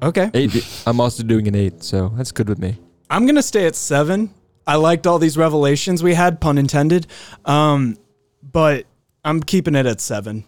[0.02, 0.84] Okay, Eight.
[0.88, 2.78] I'm also doing an eight, so that's good with me.
[3.10, 4.34] I'm gonna stay at seven.
[4.66, 7.06] I liked all these revelations we had, pun intended.
[7.44, 7.98] Um,
[8.42, 8.86] but
[9.26, 10.46] I'm keeping it at seven.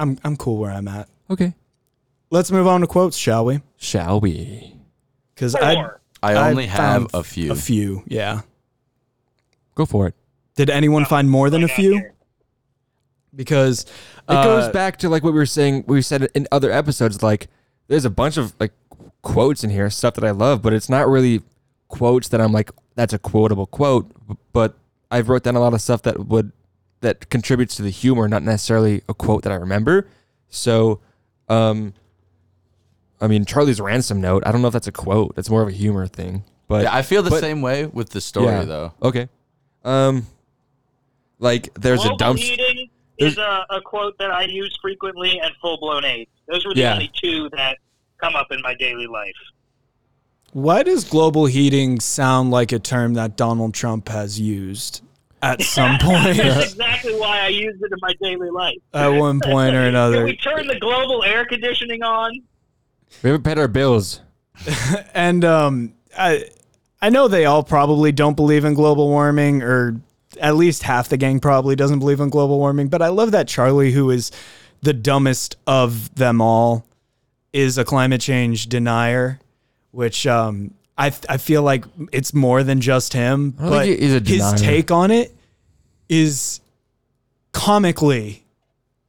[0.00, 1.08] I'm I'm cool where I'm at.
[1.30, 1.54] Okay.
[2.30, 3.60] Let's move on to quotes, shall we?
[3.76, 4.74] Shall we?
[5.36, 7.52] Because I I only have a few.
[7.52, 8.40] A few, yeah.
[9.74, 10.14] Go for it.
[10.56, 11.92] Did anyone find more than a few?
[11.92, 12.14] here.
[13.34, 13.88] Because It
[14.28, 15.84] uh, goes back to like what we were saying.
[15.86, 17.22] We said in other episodes.
[17.22, 17.48] Like,
[17.88, 18.72] there's a bunch of like
[19.22, 21.40] quotes in here, stuff that I love, but it's not really
[21.88, 24.10] quotes that I'm like, that's a quotable quote.
[24.52, 24.76] But
[25.10, 26.52] I've wrote down a lot of stuff that would
[27.00, 30.06] that contributes to the humor, not necessarily a quote that I remember.
[30.50, 31.00] So,
[31.48, 31.94] um,
[33.20, 34.42] I mean, Charlie's ransom note.
[34.46, 35.34] I don't know if that's a quote.
[35.38, 36.44] It's more of a humor thing.
[36.68, 38.64] But Yeah, I feel the but- same way with the story Yeah.
[38.64, 38.92] though.
[39.02, 39.28] okay.
[39.84, 40.26] Um,
[41.38, 42.38] like there's Global a dump.
[42.38, 46.30] heating there's- is a, a quote that I use frequently, and full blown AIDS.
[46.48, 46.92] Those were the Yeah.
[46.94, 47.78] only two that
[48.20, 49.34] come up in my daily life.
[50.52, 55.00] why does global heating sound like a term that Donald Trump has used
[55.42, 56.36] at some point?
[56.36, 58.76] That's exactly why I use it in my daily life.
[58.92, 60.16] at one point or another.
[60.16, 60.24] Can another.
[60.24, 62.32] we turn the global air conditioning on?
[63.22, 64.20] We haven't paid our bills.
[65.14, 66.44] And um, I,
[67.02, 70.00] I know they all probably don't believe in global warming, or
[70.40, 72.88] at least half the gang probably doesn't believe in global warming.
[72.88, 74.30] But I love that Charlie, who is
[74.82, 76.86] the dumbest of them all,
[77.52, 79.40] is a climate change denier,
[79.90, 83.50] which um, I I feel like it's more than just him.
[83.50, 85.34] But think he is a his take on it
[86.08, 86.60] is
[87.52, 88.44] comically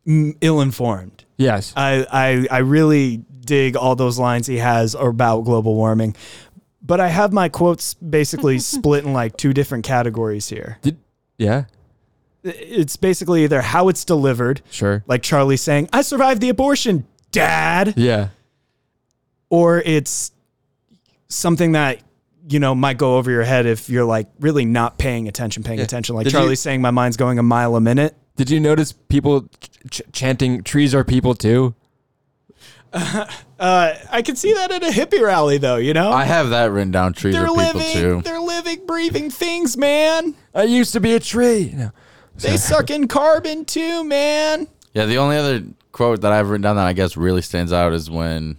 [0.07, 1.25] mm, ill-informed.
[1.37, 1.73] Yes.
[1.75, 6.15] I, I I really dig all those lines he has about global warming.
[6.85, 10.77] But I have my quotes basically split in like two different categories here.
[10.81, 10.97] Did
[11.37, 11.65] yeah.
[12.43, 15.01] It's basically either how it's delivered, Sure.
[15.07, 18.29] like Charlie saying, I survived the abortion, dad, Yeah.
[19.49, 20.31] or it's
[21.29, 22.01] something that
[22.49, 25.79] you know might go over your head if you're like really not paying attention, paying
[25.79, 25.85] Yeah.
[25.85, 26.15] attention.
[26.15, 28.15] Like Did you- Charlie saying my mind's going a mile a minute.
[28.35, 29.47] Did you notice people
[29.89, 31.75] ch- chanting "trees are people too"?
[33.59, 36.11] Uh, I can see that at a hippie rally though, you know?
[36.11, 37.13] I have that written down.
[37.13, 38.21] Trees they're are people living, too.
[38.21, 40.35] they're living, breathing things, man.
[40.53, 41.73] I used to be a tree.
[42.35, 44.67] They suck in carbon too, man.
[44.93, 45.63] Yeah, the only other
[45.93, 48.57] quote that I've written down that I guess really stands out is when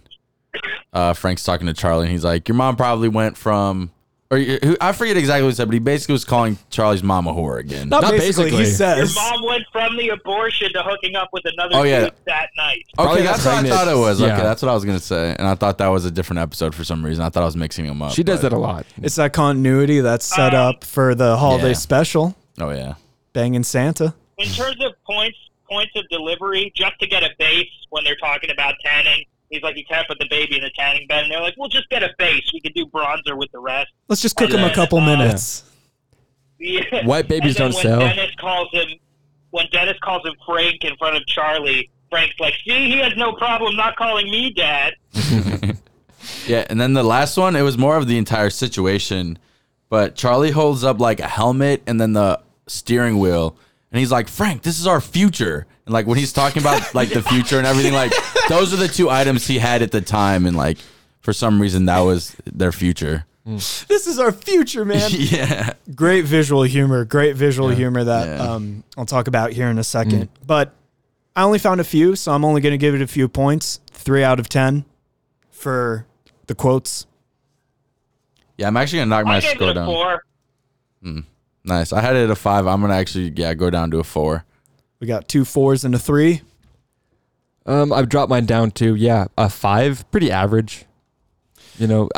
[0.91, 3.91] uh, Frank's talking to Charlie and he's like, "Your mom probably went from,
[4.35, 7.03] or or who- I forget exactly what he said, but he basically was calling Charlie's
[7.03, 7.89] mom a whore again.
[7.89, 8.97] Not, Not basically, he basically.
[9.03, 12.01] Your mom went from the abortion to hooking up with another Oh, yeah.
[12.05, 12.83] dude that night.
[12.97, 13.75] Okay, Probably got that's what I pregnant.
[13.79, 14.21] thought it was.
[14.21, 14.33] Yeah.
[14.33, 16.75] Okay, that's what I was gonna say, and I thought that was a different episode
[16.75, 17.23] for some reason.
[17.23, 18.11] I thought I was mixing them up.
[18.13, 18.85] She does but- that a lot.
[19.01, 21.73] It's that continuity that's set Um, up for the holiday Yeah.
[21.73, 22.95] special, Oh yeah.
[23.33, 24.13] banging Santa.
[24.37, 25.37] In terms of points
[25.69, 29.77] points of delivery, just to get a base when they're talking about tanning, he's like,
[29.77, 31.23] you can't put the baby in the tanning bed.
[31.23, 32.43] And they're like, we'll just get a base.
[32.53, 33.87] We can do bronzer with the rest.
[34.07, 34.71] Let's just cook him Yeah.
[34.71, 35.63] a couple Uh, minutes.
[36.59, 37.05] Yeah.
[37.05, 37.99] White babies don't when sell.
[37.99, 38.87] Dennis calls him,
[39.51, 43.33] when Dennis calls him Frank in front of Charlie, Frank's like, see, he has no
[43.33, 44.93] problem not calling me dad.
[46.47, 49.37] Yeah, and then the last one, it was more of the entire situation.
[49.89, 53.55] But Charlie holds up like a helmet and then the steering wheel,
[53.91, 57.09] and he's like, "Frank, this is our future." And like when he's talking about like
[57.09, 58.11] the future and everything, like
[58.49, 60.77] those are the two items he had at the time, and like
[61.21, 63.25] for some reason that was their future.
[63.47, 63.85] Mm.
[63.87, 65.07] This is our future, man.
[65.13, 68.43] yeah, great visual humor, great visual humor that Yeah.
[68.53, 70.23] um, I'll talk about here in a second.
[70.23, 70.29] Mm.
[70.47, 70.73] But
[71.35, 73.79] I only found a few, so I'm only going to give it a few points.
[73.91, 74.85] Three out of ten
[75.51, 76.07] for
[76.47, 77.05] the quotes.
[78.57, 78.67] yeah.
[78.67, 79.85] I'm actually gonna knock my I gave score it a down.
[79.85, 80.23] four.
[81.03, 81.23] Mm.
[81.63, 81.93] Nice.
[81.93, 82.65] I had it at a five.
[82.67, 84.43] I'm gonna actually yeah go down to a four.
[85.05, 86.41] We got two fours and a three.
[87.67, 90.85] Um, I've dropped mine down to yeah a five, pretty average.
[91.77, 92.09] You know,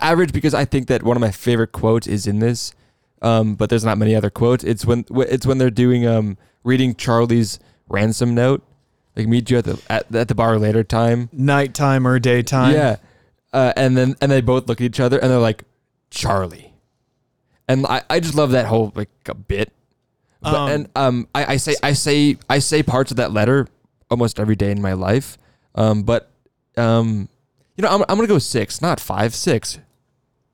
[0.00, 2.72] average because I think that one of my favorite quotes is in this.
[3.20, 4.64] Um, but there's not many other quotes.
[4.64, 7.60] It's when it's when they're doing um reading Charlie's
[7.90, 8.62] ransom note,
[9.16, 11.28] like meet you at the at, at the bar later time.
[11.34, 12.72] Nighttime or daytime.
[12.72, 12.96] Yeah,
[13.52, 15.64] uh, and then and they both look at each other and they're like
[16.08, 16.72] Charlie,
[17.68, 19.74] and I, I just love that whole like a bit.
[20.42, 23.68] But, Um, and um, I, I say I say I say parts of that letter
[24.10, 25.36] almost every day in my life.
[25.74, 26.30] Um, but
[26.76, 27.28] um,
[27.76, 29.78] you know I'm I'm gonna go six, not five, six.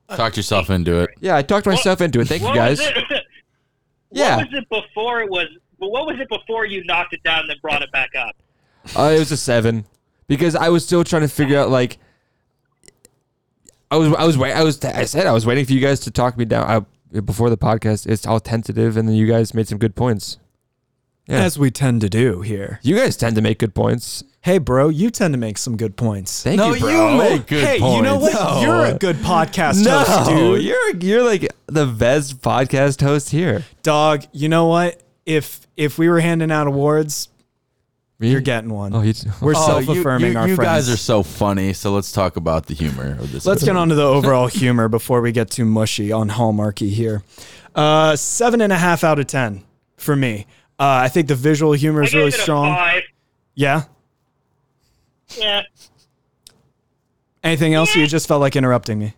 [0.09, 1.09] Talked yourself into it.
[1.19, 2.27] Yeah, I talked myself into it.
[2.27, 2.79] Thank you guys.
[2.79, 3.23] Was it?
[4.11, 4.37] Yeah.
[4.37, 5.47] What was it before it was?
[5.79, 8.35] But what was it before you knocked it down and then brought it back up?
[8.95, 9.85] Uh, it was a seven
[10.27, 11.97] because I was still trying to figure out like
[13.91, 15.99] I was I was wait I was I said I was waiting for you guys
[16.01, 16.85] to talk me down I,
[17.25, 18.07] before the podcast.
[18.07, 20.37] It's all tentative, and then you guys made some good points.
[21.27, 22.79] Yeah, As we tend to do here.
[22.83, 24.23] you guys tend to make good points.
[24.41, 26.41] Hey, bro, you tend to make some good points.
[26.41, 27.11] Thank No, you, bro.
[27.11, 28.31] you make good hey, you know what?
[28.33, 28.61] No.
[28.61, 30.63] You're a good podcast no, host, dude.
[30.63, 33.65] you're you're like the best podcast host here.
[33.83, 35.03] Dog, you know what?
[35.25, 37.27] If if we were handing out awards,
[38.19, 38.93] you're getting one.
[38.95, 40.67] Oh, you, We're Oh, self-affirming you, our you friends.
[40.67, 41.73] guys are so funny.
[41.73, 43.45] So let's talk about the humor of this.
[43.45, 47.23] Let's get on to the overall humor before we get too mushy on Hallmarky here.
[47.75, 49.63] Uh, seven and a half out of ten
[49.97, 50.47] for me.
[50.79, 52.75] Uh, I think the visual humor I is gave really it a strong.
[52.75, 53.03] five.
[53.55, 53.83] Yeah.
[55.37, 55.61] Yeah,
[57.43, 57.93] Anything else?
[57.95, 59.13] You just felt like interrupting me.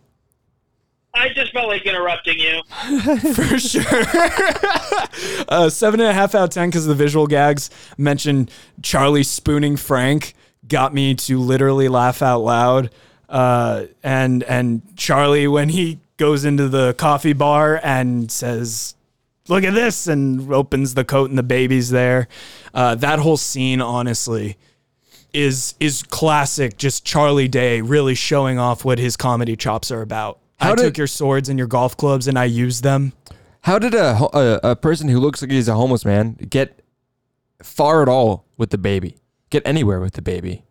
[1.12, 2.62] I just felt like interrupting you.
[3.34, 3.82] For sure.
[5.48, 8.50] uh, seven and a half out of ten because the visual gags mentioned
[8.82, 10.34] Charlie spooning Frank
[10.68, 12.90] got me to literally laugh out loud.
[13.28, 18.94] Uh, and and Charlie when he goes into the coffee bar and says,
[19.48, 22.28] "Look at this," and opens the coat and the baby's there.
[22.74, 24.56] Uh, that whole scene, honestly,
[25.32, 26.76] is is classic.
[26.76, 30.38] Just Charlie Day really showing off what his comedy chops are about.
[30.60, 33.12] How I did- took your swords and your golf clubs and I used them.
[33.62, 36.80] How did a, a a person who looks like he's a homeless man get
[37.62, 39.16] far at all with the baby?
[39.50, 40.64] Get anywhere with the baby?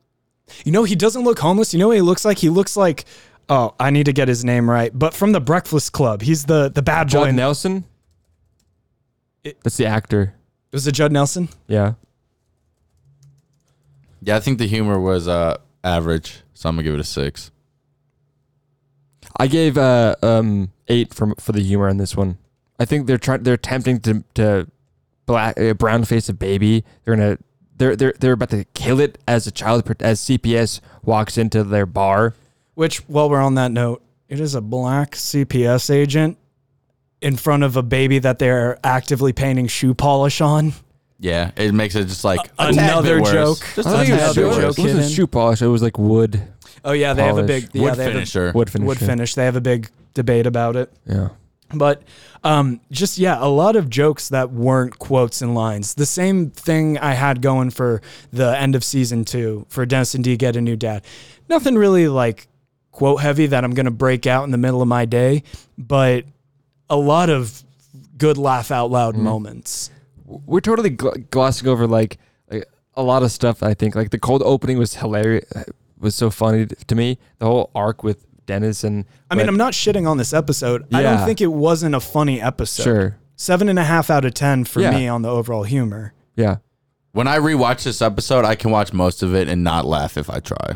[0.65, 1.71] You know, he doesn't look homeless.
[1.73, 2.39] You know what he looks like?
[2.39, 3.05] He looks like
[3.51, 4.91] oh, I need to get his name right.
[4.97, 7.25] But from the Breakfast Club, he's the the bad boy.
[7.25, 7.83] Judd Nelson.
[9.43, 10.33] It- That's the actor.
[10.71, 11.49] It Was it Judd Nelson?
[11.67, 11.93] Yeah.
[14.21, 17.51] Yeah, I think the humor was uh average, so I'm gonna give it a six.
[19.37, 22.37] I gave uh um eight for for the humor on this one.
[22.79, 24.67] I think they're trying they're attempting to to
[25.25, 26.83] black uh, brown face a baby.
[27.03, 27.37] They're gonna
[27.77, 31.85] they're they're they're about to kill it as a child as CPS walks into their
[31.85, 32.35] bar.
[32.75, 36.37] Which, while we're on that note, it is a black CPS agent
[37.21, 40.73] in front of a baby that they're actively painting shoe polish on.
[41.19, 43.31] Yeah, it makes it just like a Another bit worse.
[43.33, 43.57] joke.
[43.75, 45.27] Just I a think it tad was, bit it Another was, joke it wasn't shoe
[45.27, 45.61] polish.
[45.61, 46.41] It was like wood
[46.83, 47.63] Oh yeah, they have a Polish.
[47.63, 48.87] big yeah, Wood they have a wood finish.
[48.87, 49.35] wood finish.
[49.35, 50.91] They have a big debate about it.
[51.05, 51.29] Yeah.
[51.73, 52.01] But
[52.43, 55.93] um, just yeah, a lot of jokes that weren't quotes and lines.
[55.93, 58.01] The same thing I had going for
[58.33, 61.03] the end of season two for Dennis and Dee get a new dad.
[61.47, 62.47] Nothing really like
[62.91, 65.43] quote heavy that I'm gonna break out in the middle of my day,
[65.77, 66.25] but
[66.89, 67.63] a lot of
[68.17, 69.91] good laugh out loud moments.
[70.25, 72.17] we're totally gl- glossing over like,
[72.51, 73.61] like a lot of stuff.
[73.63, 75.45] I think like the cold opening was hilarious,
[75.99, 77.17] was so funny to me.
[77.39, 79.05] The whole arc with Dennis and.
[79.29, 80.85] I mean, but- I'm not shitting on this episode.
[80.93, 82.83] I don't think it wasn't a funny episode.
[82.83, 83.17] sure.
[83.35, 84.91] Seven and a half out of ten for Yeah.
[84.91, 86.13] me on the overall humor.
[86.35, 86.57] Yeah.
[87.13, 90.29] When I rewatch this episode, I can watch most of it and not laugh if
[90.29, 90.75] I try.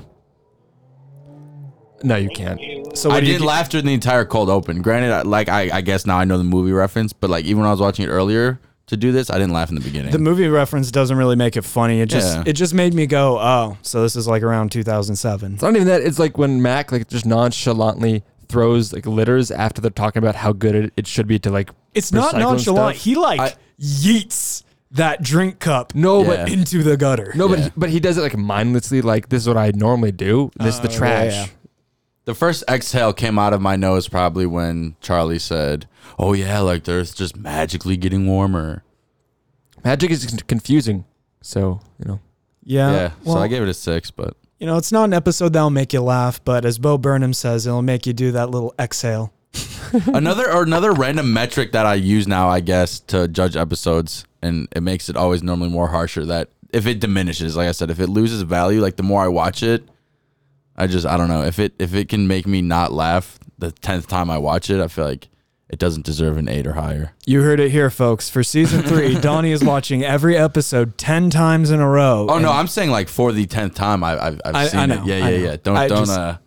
[2.04, 2.60] No, you can't.
[2.98, 4.82] So I what do didn't laugh during the entire cold open.
[4.82, 7.68] Granted, like I, I guess now I know the movie reference, but like even when
[7.68, 8.60] I was watching it earlier
[8.94, 10.12] to do this, I didn't laugh in the beginning.
[10.12, 12.02] The movie reference doesn't really make it funny.
[12.02, 12.44] It just Yeah.
[12.46, 15.54] it just made me go, oh, so this is like around 2007.
[15.54, 16.02] It's not even that.
[16.02, 20.54] It's like when Mac like just nonchalantly throws like litters after they're talking about how
[20.54, 21.72] good it, it should be to like.
[21.94, 22.96] It's not recycle nonchalant.
[22.96, 23.04] stuff.
[23.06, 26.28] He like I- yeets that drink cup No, Yeah.
[26.28, 27.32] but into the gutter.
[27.36, 27.66] no, but Yeah.
[27.66, 29.02] he, but he does it like mindlessly.
[29.02, 30.52] Like this is what I normally do.
[30.60, 31.34] This is the Oh, yeah, trash.
[31.34, 31.46] yeah.
[32.26, 36.86] The first exhale came out of my nose probably when Charlie said, "Oh yeah, like
[36.86, 38.84] the Earth's just magically getting warmer."
[39.84, 41.06] Magic is confusing.
[41.42, 42.20] So you know.
[42.66, 42.92] Yeah.
[42.92, 45.52] yeah, well, so I gave it a six, but you know, it's not an episode
[45.52, 48.74] that'll make you laugh, but as Bo Burnham says, it'll make you do that little
[48.80, 49.34] exhale.
[50.14, 54.70] another or another random metric that I use now, I guess, to judge episodes, and
[54.74, 56.26] it makes it always normally more harsher.
[56.26, 59.28] That if it diminishes, like I said, if it loses value, like the more I
[59.28, 59.84] watch it,
[60.76, 63.72] I just I don't know if it if it can make me not laugh the
[63.72, 65.28] tenth time I watch it, I feel like
[65.70, 67.14] it doesn't deserve an eight or higher.
[67.26, 68.30] You heard it here, folks.
[68.30, 72.28] For season three, Donnie is watching every episode 10 times in a row.
[72.30, 74.86] Oh no, I'm saying like for the tenth time, I, I've I've I- seen I
[74.88, 75.06] know, it.
[75.06, 75.44] Yeah, I yeah, know.
[75.46, 75.56] yeah.
[75.64, 76.38] Don't don't just- uh.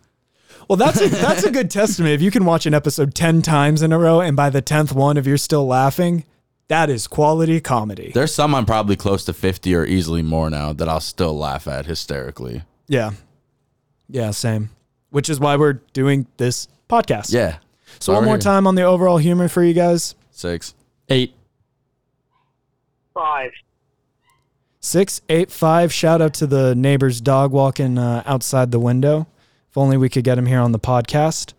[0.68, 2.12] Well, that's a, that's a good testament.
[2.14, 4.92] If you can watch an episode 10 times in a row and by the 10th
[4.92, 6.24] one, if you're still laughing,
[6.66, 8.10] that is quality comedy.
[8.12, 11.68] There's some I'm probably close to fifty or easily more now that I'll still laugh
[11.68, 12.62] at hysterically.
[12.88, 13.12] Yeah.
[14.08, 14.70] Yeah, same.
[15.10, 17.32] Which is why we're doing this podcast.
[17.32, 17.58] Yeah.
[17.98, 18.26] So one Sorry.
[18.26, 20.14] more time on the overall humor for you guys.
[20.30, 20.74] Six.
[21.08, 21.34] Eight.
[23.14, 23.52] Five.
[24.80, 25.92] Six, eight, five.
[25.92, 29.26] Shout out to the neighbor's dog walking uh, outside the window.
[29.70, 31.54] If only we could get him here on the podcast.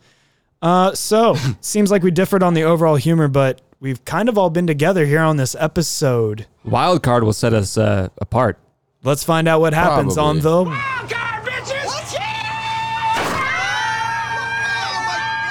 [0.62, 4.50] Uh, so seems like we differed on the overall humor, but we've kind of all
[4.50, 6.46] been together here on this episode.
[6.64, 8.60] Wild card will set us uh, apart.
[9.04, 11.27] Let's find out what happens on the.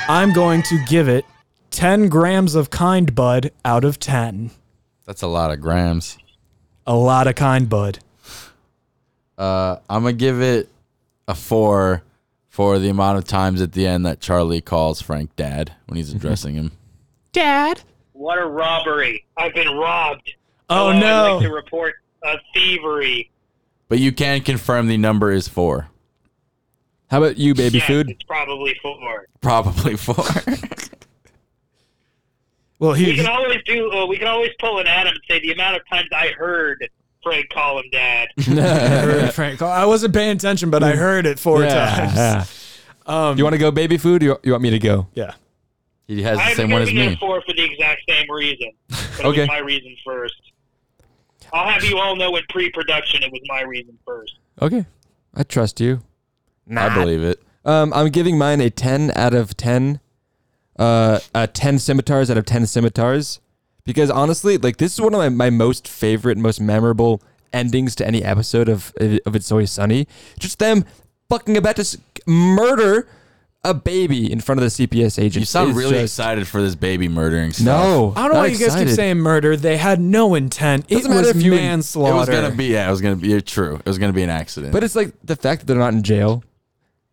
[0.09, 1.25] I'm going to give it
[1.71, 4.51] 10 grams of kind bud out of 10.
[5.05, 6.17] That's a lot of grams.
[6.87, 7.99] A lot of kind bud.
[9.37, 10.69] Uh, I'm gonna give it
[11.29, 12.03] a four
[12.49, 16.13] for the amount of times at the end that Charlie calls Frank dad when he's
[16.13, 16.73] addressing him.
[17.33, 17.83] Dad.
[18.15, 19.27] What a robbery!
[19.37, 20.33] I've been robbed.
[20.71, 21.35] Oh, I'd no.
[21.35, 23.31] like to report a thievery.
[23.89, 25.89] But you can confirm the number is four.
[27.11, 28.11] How about you, baby Yes, food?
[28.11, 29.27] It's probably four.
[29.41, 30.25] Probably four.
[32.79, 33.91] Well, We can always do.
[33.91, 36.87] Uh, we can always pull an Adam and say the amount of times I heard
[37.23, 38.29] Frank call him dad.
[38.39, 39.61] heard Frank.
[39.61, 42.15] call- I wasn't paying attention, but I heard it four times.
[42.15, 42.45] Yeah.
[43.07, 44.23] Um, You want to go baby food?
[44.23, 45.07] Or you, you want me to go?
[45.15, 45.33] yeah.
[46.07, 47.13] he has the I'm same one as to give me.
[47.15, 48.71] it four for the exact same reason.
[48.89, 49.41] But it Okay.
[49.41, 50.35] was my reason first.
[51.55, 54.37] I'll have you all know in pre-production it was my reason first.
[54.61, 54.85] Okay.
[55.35, 56.03] I trust you.
[56.75, 57.41] I believe it.
[57.65, 60.01] Um, I'm giving mine a 10 out of 10.
[60.79, 63.41] Uh, uh, 10 scimitars out of 10 scimitars.
[63.85, 68.07] Because honestly, like this is one of my, my most favorite, most memorable endings to
[68.07, 68.93] any episode of
[69.25, 70.07] of It's Always Sunny.
[70.39, 70.85] Just them
[71.29, 73.09] fucking about to murder
[73.65, 75.41] a baby in front of the CPS agent.
[75.41, 77.65] You sound It's really just- excited for this baby murdering stuff.
[77.65, 79.57] No, I don't know not why you guys keep saying murder.
[79.57, 80.85] They had no intent.
[80.89, 83.01] It Doesn't matter was if you- it was It was gonna be yeah, it was
[83.01, 83.77] gonna be yeah, true.
[83.77, 84.73] It was gonna be an accident.
[84.73, 86.45] But it's like the fact that they're not in jail,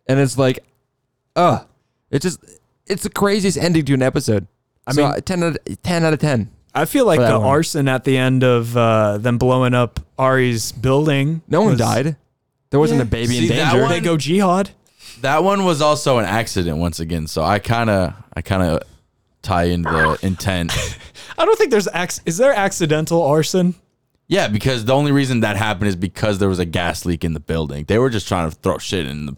[0.06, 0.60] and it's like,
[1.36, 1.60] uh,
[2.10, 2.40] it's just
[2.86, 4.46] it's the craziest ending to an episode.
[4.86, 6.50] I mean- mean, ten out of, ten out of ten.
[6.74, 7.46] I feel like the one.
[7.48, 11.40] arson at the end of uh, them blowing up Ari's building.
[11.48, 12.16] No one was- died.
[12.70, 13.02] There wasn't Yeah.
[13.02, 13.80] a baby See, in danger.
[13.82, 14.70] one- They go jihad.
[15.20, 17.26] that one was also an accident once again.
[17.28, 18.82] So I kind of I kind of
[19.42, 20.72] tie in the intent.
[21.38, 23.76] I don't think there's ac- is there accidental arson.
[24.26, 27.34] Yeah, because the only reason that happened is because there was a gas leak in
[27.34, 27.84] the building.
[27.86, 29.36] They were just trying to throw shit in the.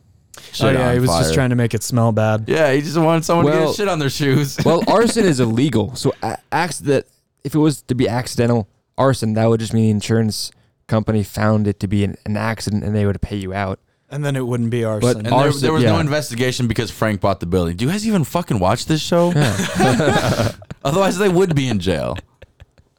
[0.56, 2.44] Shit oh yeah, on he was just trying to make it smell bad.
[2.46, 4.56] Yeah, he just wanted someone to Well- get shit on their shoes.
[4.64, 5.94] well, arson is illegal.
[5.96, 7.06] So a- acc- that
[7.44, 10.50] if it was to be accidental arson, that would just mean the insurance
[10.86, 13.80] company found it to be an, an accident and they would pay you out.
[14.08, 15.16] And then it wouldn't be arson.
[15.18, 17.76] and there, arson- there was no investigation because Frank bought the building.
[17.76, 19.32] Do you guys even fucking watch this show?
[20.84, 22.16] Otherwise, they would be in jail.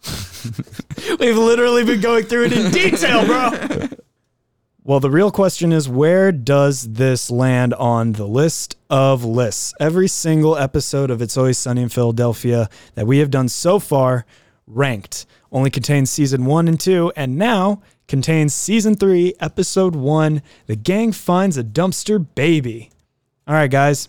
[1.19, 3.87] We've literally been going through it in detail, bro.
[4.87, 9.73] Well, the real question is where does this land on the list of lists?
[9.81, 14.25] Every single episode of It's Always Sunny in Philadelphia that we have done so far
[14.65, 20.77] ranked only contains season one and two, and now contains season three, episode one The
[20.77, 22.89] Gang Finds a Dumpster Baby.
[23.45, 24.07] All right, guys.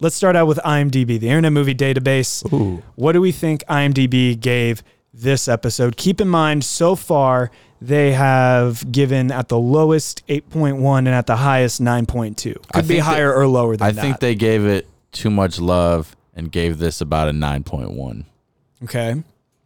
[0.00, 2.50] let's start out with IMDb, the Internet Movie Database.
[2.54, 2.82] Ooh.
[2.94, 4.82] What do we think IMDb gave
[5.12, 5.98] this episode?
[5.98, 7.50] Keep in mind, so far
[7.80, 12.36] they have given at the lowest 8.1 and at the highest 9.2.
[12.36, 13.98] Could I be think higher or lower than I that.
[14.00, 18.24] I think they gave it too much love and gave this about a 9.1.
[18.84, 19.22] okay.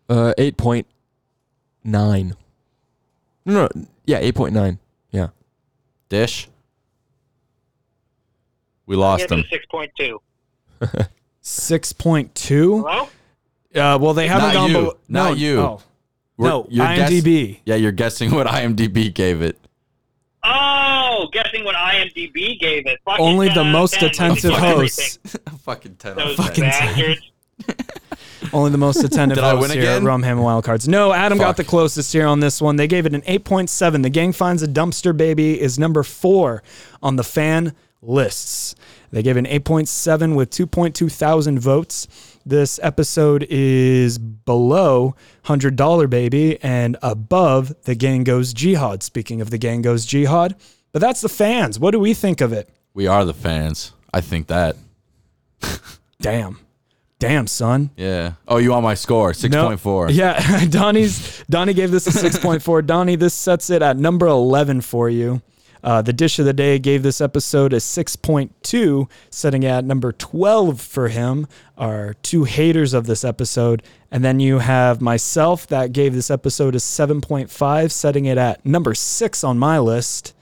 [0.09, 0.87] Uh, eight point
[1.83, 2.37] nine.
[3.47, 4.79] No, no, yeah, eight point nine.
[5.11, 5.29] Yeah.
[6.11, 6.49] Dish.
[8.87, 9.45] We lost Get them.
[9.51, 10.21] six point two.
[11.43, 12.29] 6.2.
[12.89, 13.09] Hello.
[13.75, 14.77] Uh, well, they haven't Not gone you.
[14.77, 14.93] below.
[15.09, 15.61] Not no, you.
[15.61, 15.83] Oh.
[16.37, 17.59] We're- No, you're guess- IMDb.
[17.65, 19.59] yeah, you're guessing what IMDb gave it.
[20.47, 22.99] Oh, guessing what IMDb gave it.
[23.05, 24.09] Fucking Only the most 10.
[24.11, 25.19] attentive Fuck hosts.
[25.63, 26.17] Fucking 10.
[26.17, 27.17] Those Fucking 10.
[28.53, 30.07] Only the most attentive Did I hosts win here at again?
[30.07, 30.87] Rumham Wildcards.
[30.87, 32.77] No, Adam got the closest here on this one.
[32.77, 34.03] They gave it an 8.7.
[34.03, 36.63] The Gang Finds a Dumpster Baby is number four
[37.03, 37.73] on the fan
[38.03, 38.75] lists.
[39.11, 42.07] They gave an 8.7 with 2.2 thousand votes.
[42.47, 45.17] This episode is below
[45.47, 49.03] $100 Baby and above The Gang Goes Jihad.
[49.03, 50.55] Speaking of The Gang Goes Jihad.
[50.93, 51.79] But that's the fans.
[51.79, 52.69] What do we think of it?
[52.93, 53.93] We are the fans.
[54.13, 54.77] I think that.
[56.21, 56.61] Damn.
[57.19, 57.91] Damn, son.
[57.97, 58.35] Yeah.
[58.47, 59.33] Oh, you want my score?
[59.33, 60.13] 6.4.
[60.13, 62.85] Yeah, Donnie's Donnie gave this a 6.4.
[62.87, 65.41] Donnie, this sets it at number 11 for you.
[65.85, 70.81] Uh, the dish of the day gave this episode a 6.2, setting at number 12
[70.81, 71.47] for him.
[71.77, 76.75] Are two haters of this episode, and then you have myself that gave this episode
[76.75, 80.33] a 7.5, setting it at number six on my list.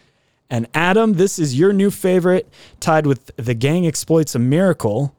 [0.48, 5.16] And Adam, this is your new favorite, tied with The Gang Exploits a Miracle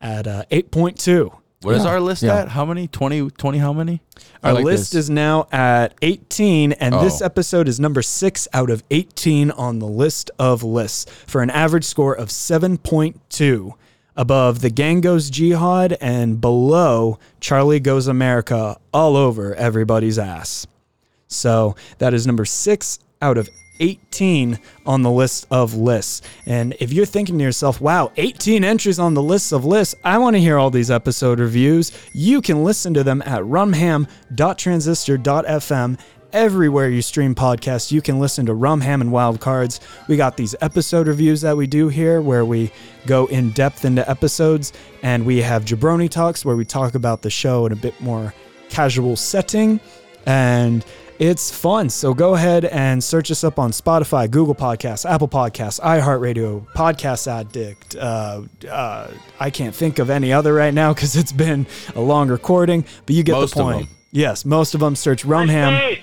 [0.00, 1.36] at uh, 8.2.
[1.64, 2.36] What is our list Yeah.
[2.36, 2.48] at?
[2.48, 2.86] How many?
[2.88, 4.00] 20, 20 how many?
[4.42, 5.04] I Our like list this.
[5.04, 7.02] is now at 18, and oh.
[7.02, 7.24] this Oh.
[7.24, 11.84] episode is number six out of 18 on the list of lists for an average
[11.84, 13.72] score of 7.2.
[14.16, 20.66] Above The Gang Goes Jihad and below Charlie Goes America, all over everybody's ass.
[21.26, 23.48] So that is number six out of
[23.80, 26.22] 18 on the list of lists.
[26.46, 30.18] And if you're thinking to yourself, wow, 18 entries on the list of lists, I
[30.18, 31.92] want to hear all these episode reviews.
[32.12, 36.00] You can listen to them at rumham.transistor.fm.
[36.32, 39.78] Everywhere you stream podcasts, you can listen to Rumham and Wildcards.
[40.08, 42.72] We got these episode reviews that we do here where we
[43.06, 44.72] go in depth into episodes,
[45.04, 48.34] and we have Jabroni Talks where we talk about the show in a bit more
[48.68, 49.78] casual setting.
[50.26, 50.84] And
[51.18, 51.88] it's fun.
[51.90, 57.26] So go ahead and search us up on Spotify, Google Podcasts, Apple Podcasts, iHeartRadio, Podcast
[57.28, 57.96] Addict.
[57.96, 62.28] Uh, uh, I can't think of any other right now because it's been a long
[62.28, 63.86] recording, but you get Most the of point.
[63.88, 63.96] them.
[64.12, 65.76] Yes, most of them search Rumham.
[65.76, 66.02] Hey,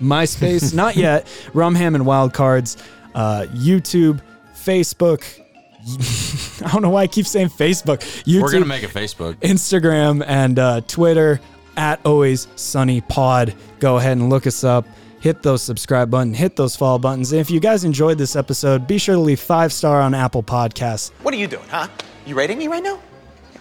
[0.00, 1.26] MySpace, not yet.
[1.52, 2.82] Rumham and Wildcards,
[3.14, 4.20] uh, YouTube,
[4.54, 5.24] Facebook.
[6.66, 7.98] I don't know why I keep saying Facebook.
[8.24, 9.34] YouTube, We're going to make a Facebook.
[9.36, 11.40] Instagram, and uh, Twitter
[11.76, 13.54] at Always Sunny Pod.
[13.78, 14.86] Go ahead and look us up.
[15.20, 17.32] Hit those subscribe button, hit those follow buttons.
[17.32, 20.42] And if you guys enjoyed this episode, be sure to leave five star on Apple
[20.42, 21.12] Podcasts.
[21.22, 21.88] What are you doing, huh?
[22.26, 23.00] You rating me right now?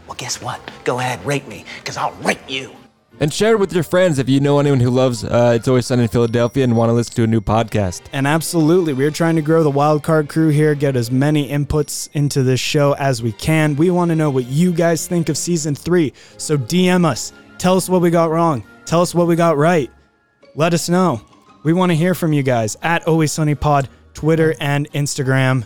[0.05, 0.59] Well, guess what?
[0.83, 2.73] Go ahead, rate me, because I'll rate you.
[3.19, 5.85] And share it with your friends if you know anyone who loves uh, It's Always
[5.85, 8.01] Sunny in Philadelphia and want to listen to a new podcast.
[8.11, 12.41] And absolutely, we're trying to grow the wildcard crew here, get as many inputs into
[12.41, 13.75] this show as we can.
[13.75, 16.11] We want to know what you guys think of season three.
[16.37, 17.31] So DM us.
[17.63, 18.61] Tell us what we got wrong.
[18.83, 19.89] Tell us what we got right.
[20.53, 21.21] Let us know.
[21.63, 25.65] We want to hear from you guys at Always Sunny Pod, Twitter and Instagram.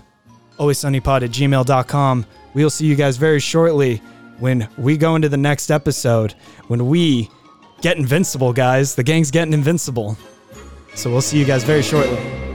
[0.60, 2.26] Always Sunny Pod at gmail.com.
[2.54, 3.98] We'll see you guys very shortly
[4.38, 6.36] when we go into the next episode,
[6.68, 7.32] when we
[7.82, 8.94] get invincible, guys.
[8.94, 10.20] The gang's getting invincible.
[10.94, 12.47] So we'll see you guys very shortly.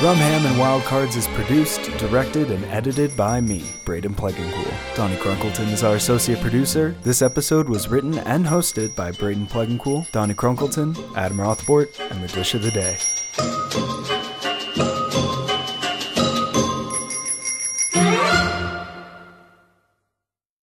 [0.00, 4.96] Rumham and Wildcards is produced, directed, and edited by me, Braden Plegancool.
[4.96, 6.96] Donnie Crunkleton is our associate producer.
[7.02, 12.28] This episode was written and hosted by Braden Plegancool, Donnie Crunkleton, Adam Rothbort, and the
[12.28, 12.96] Dish of the Day.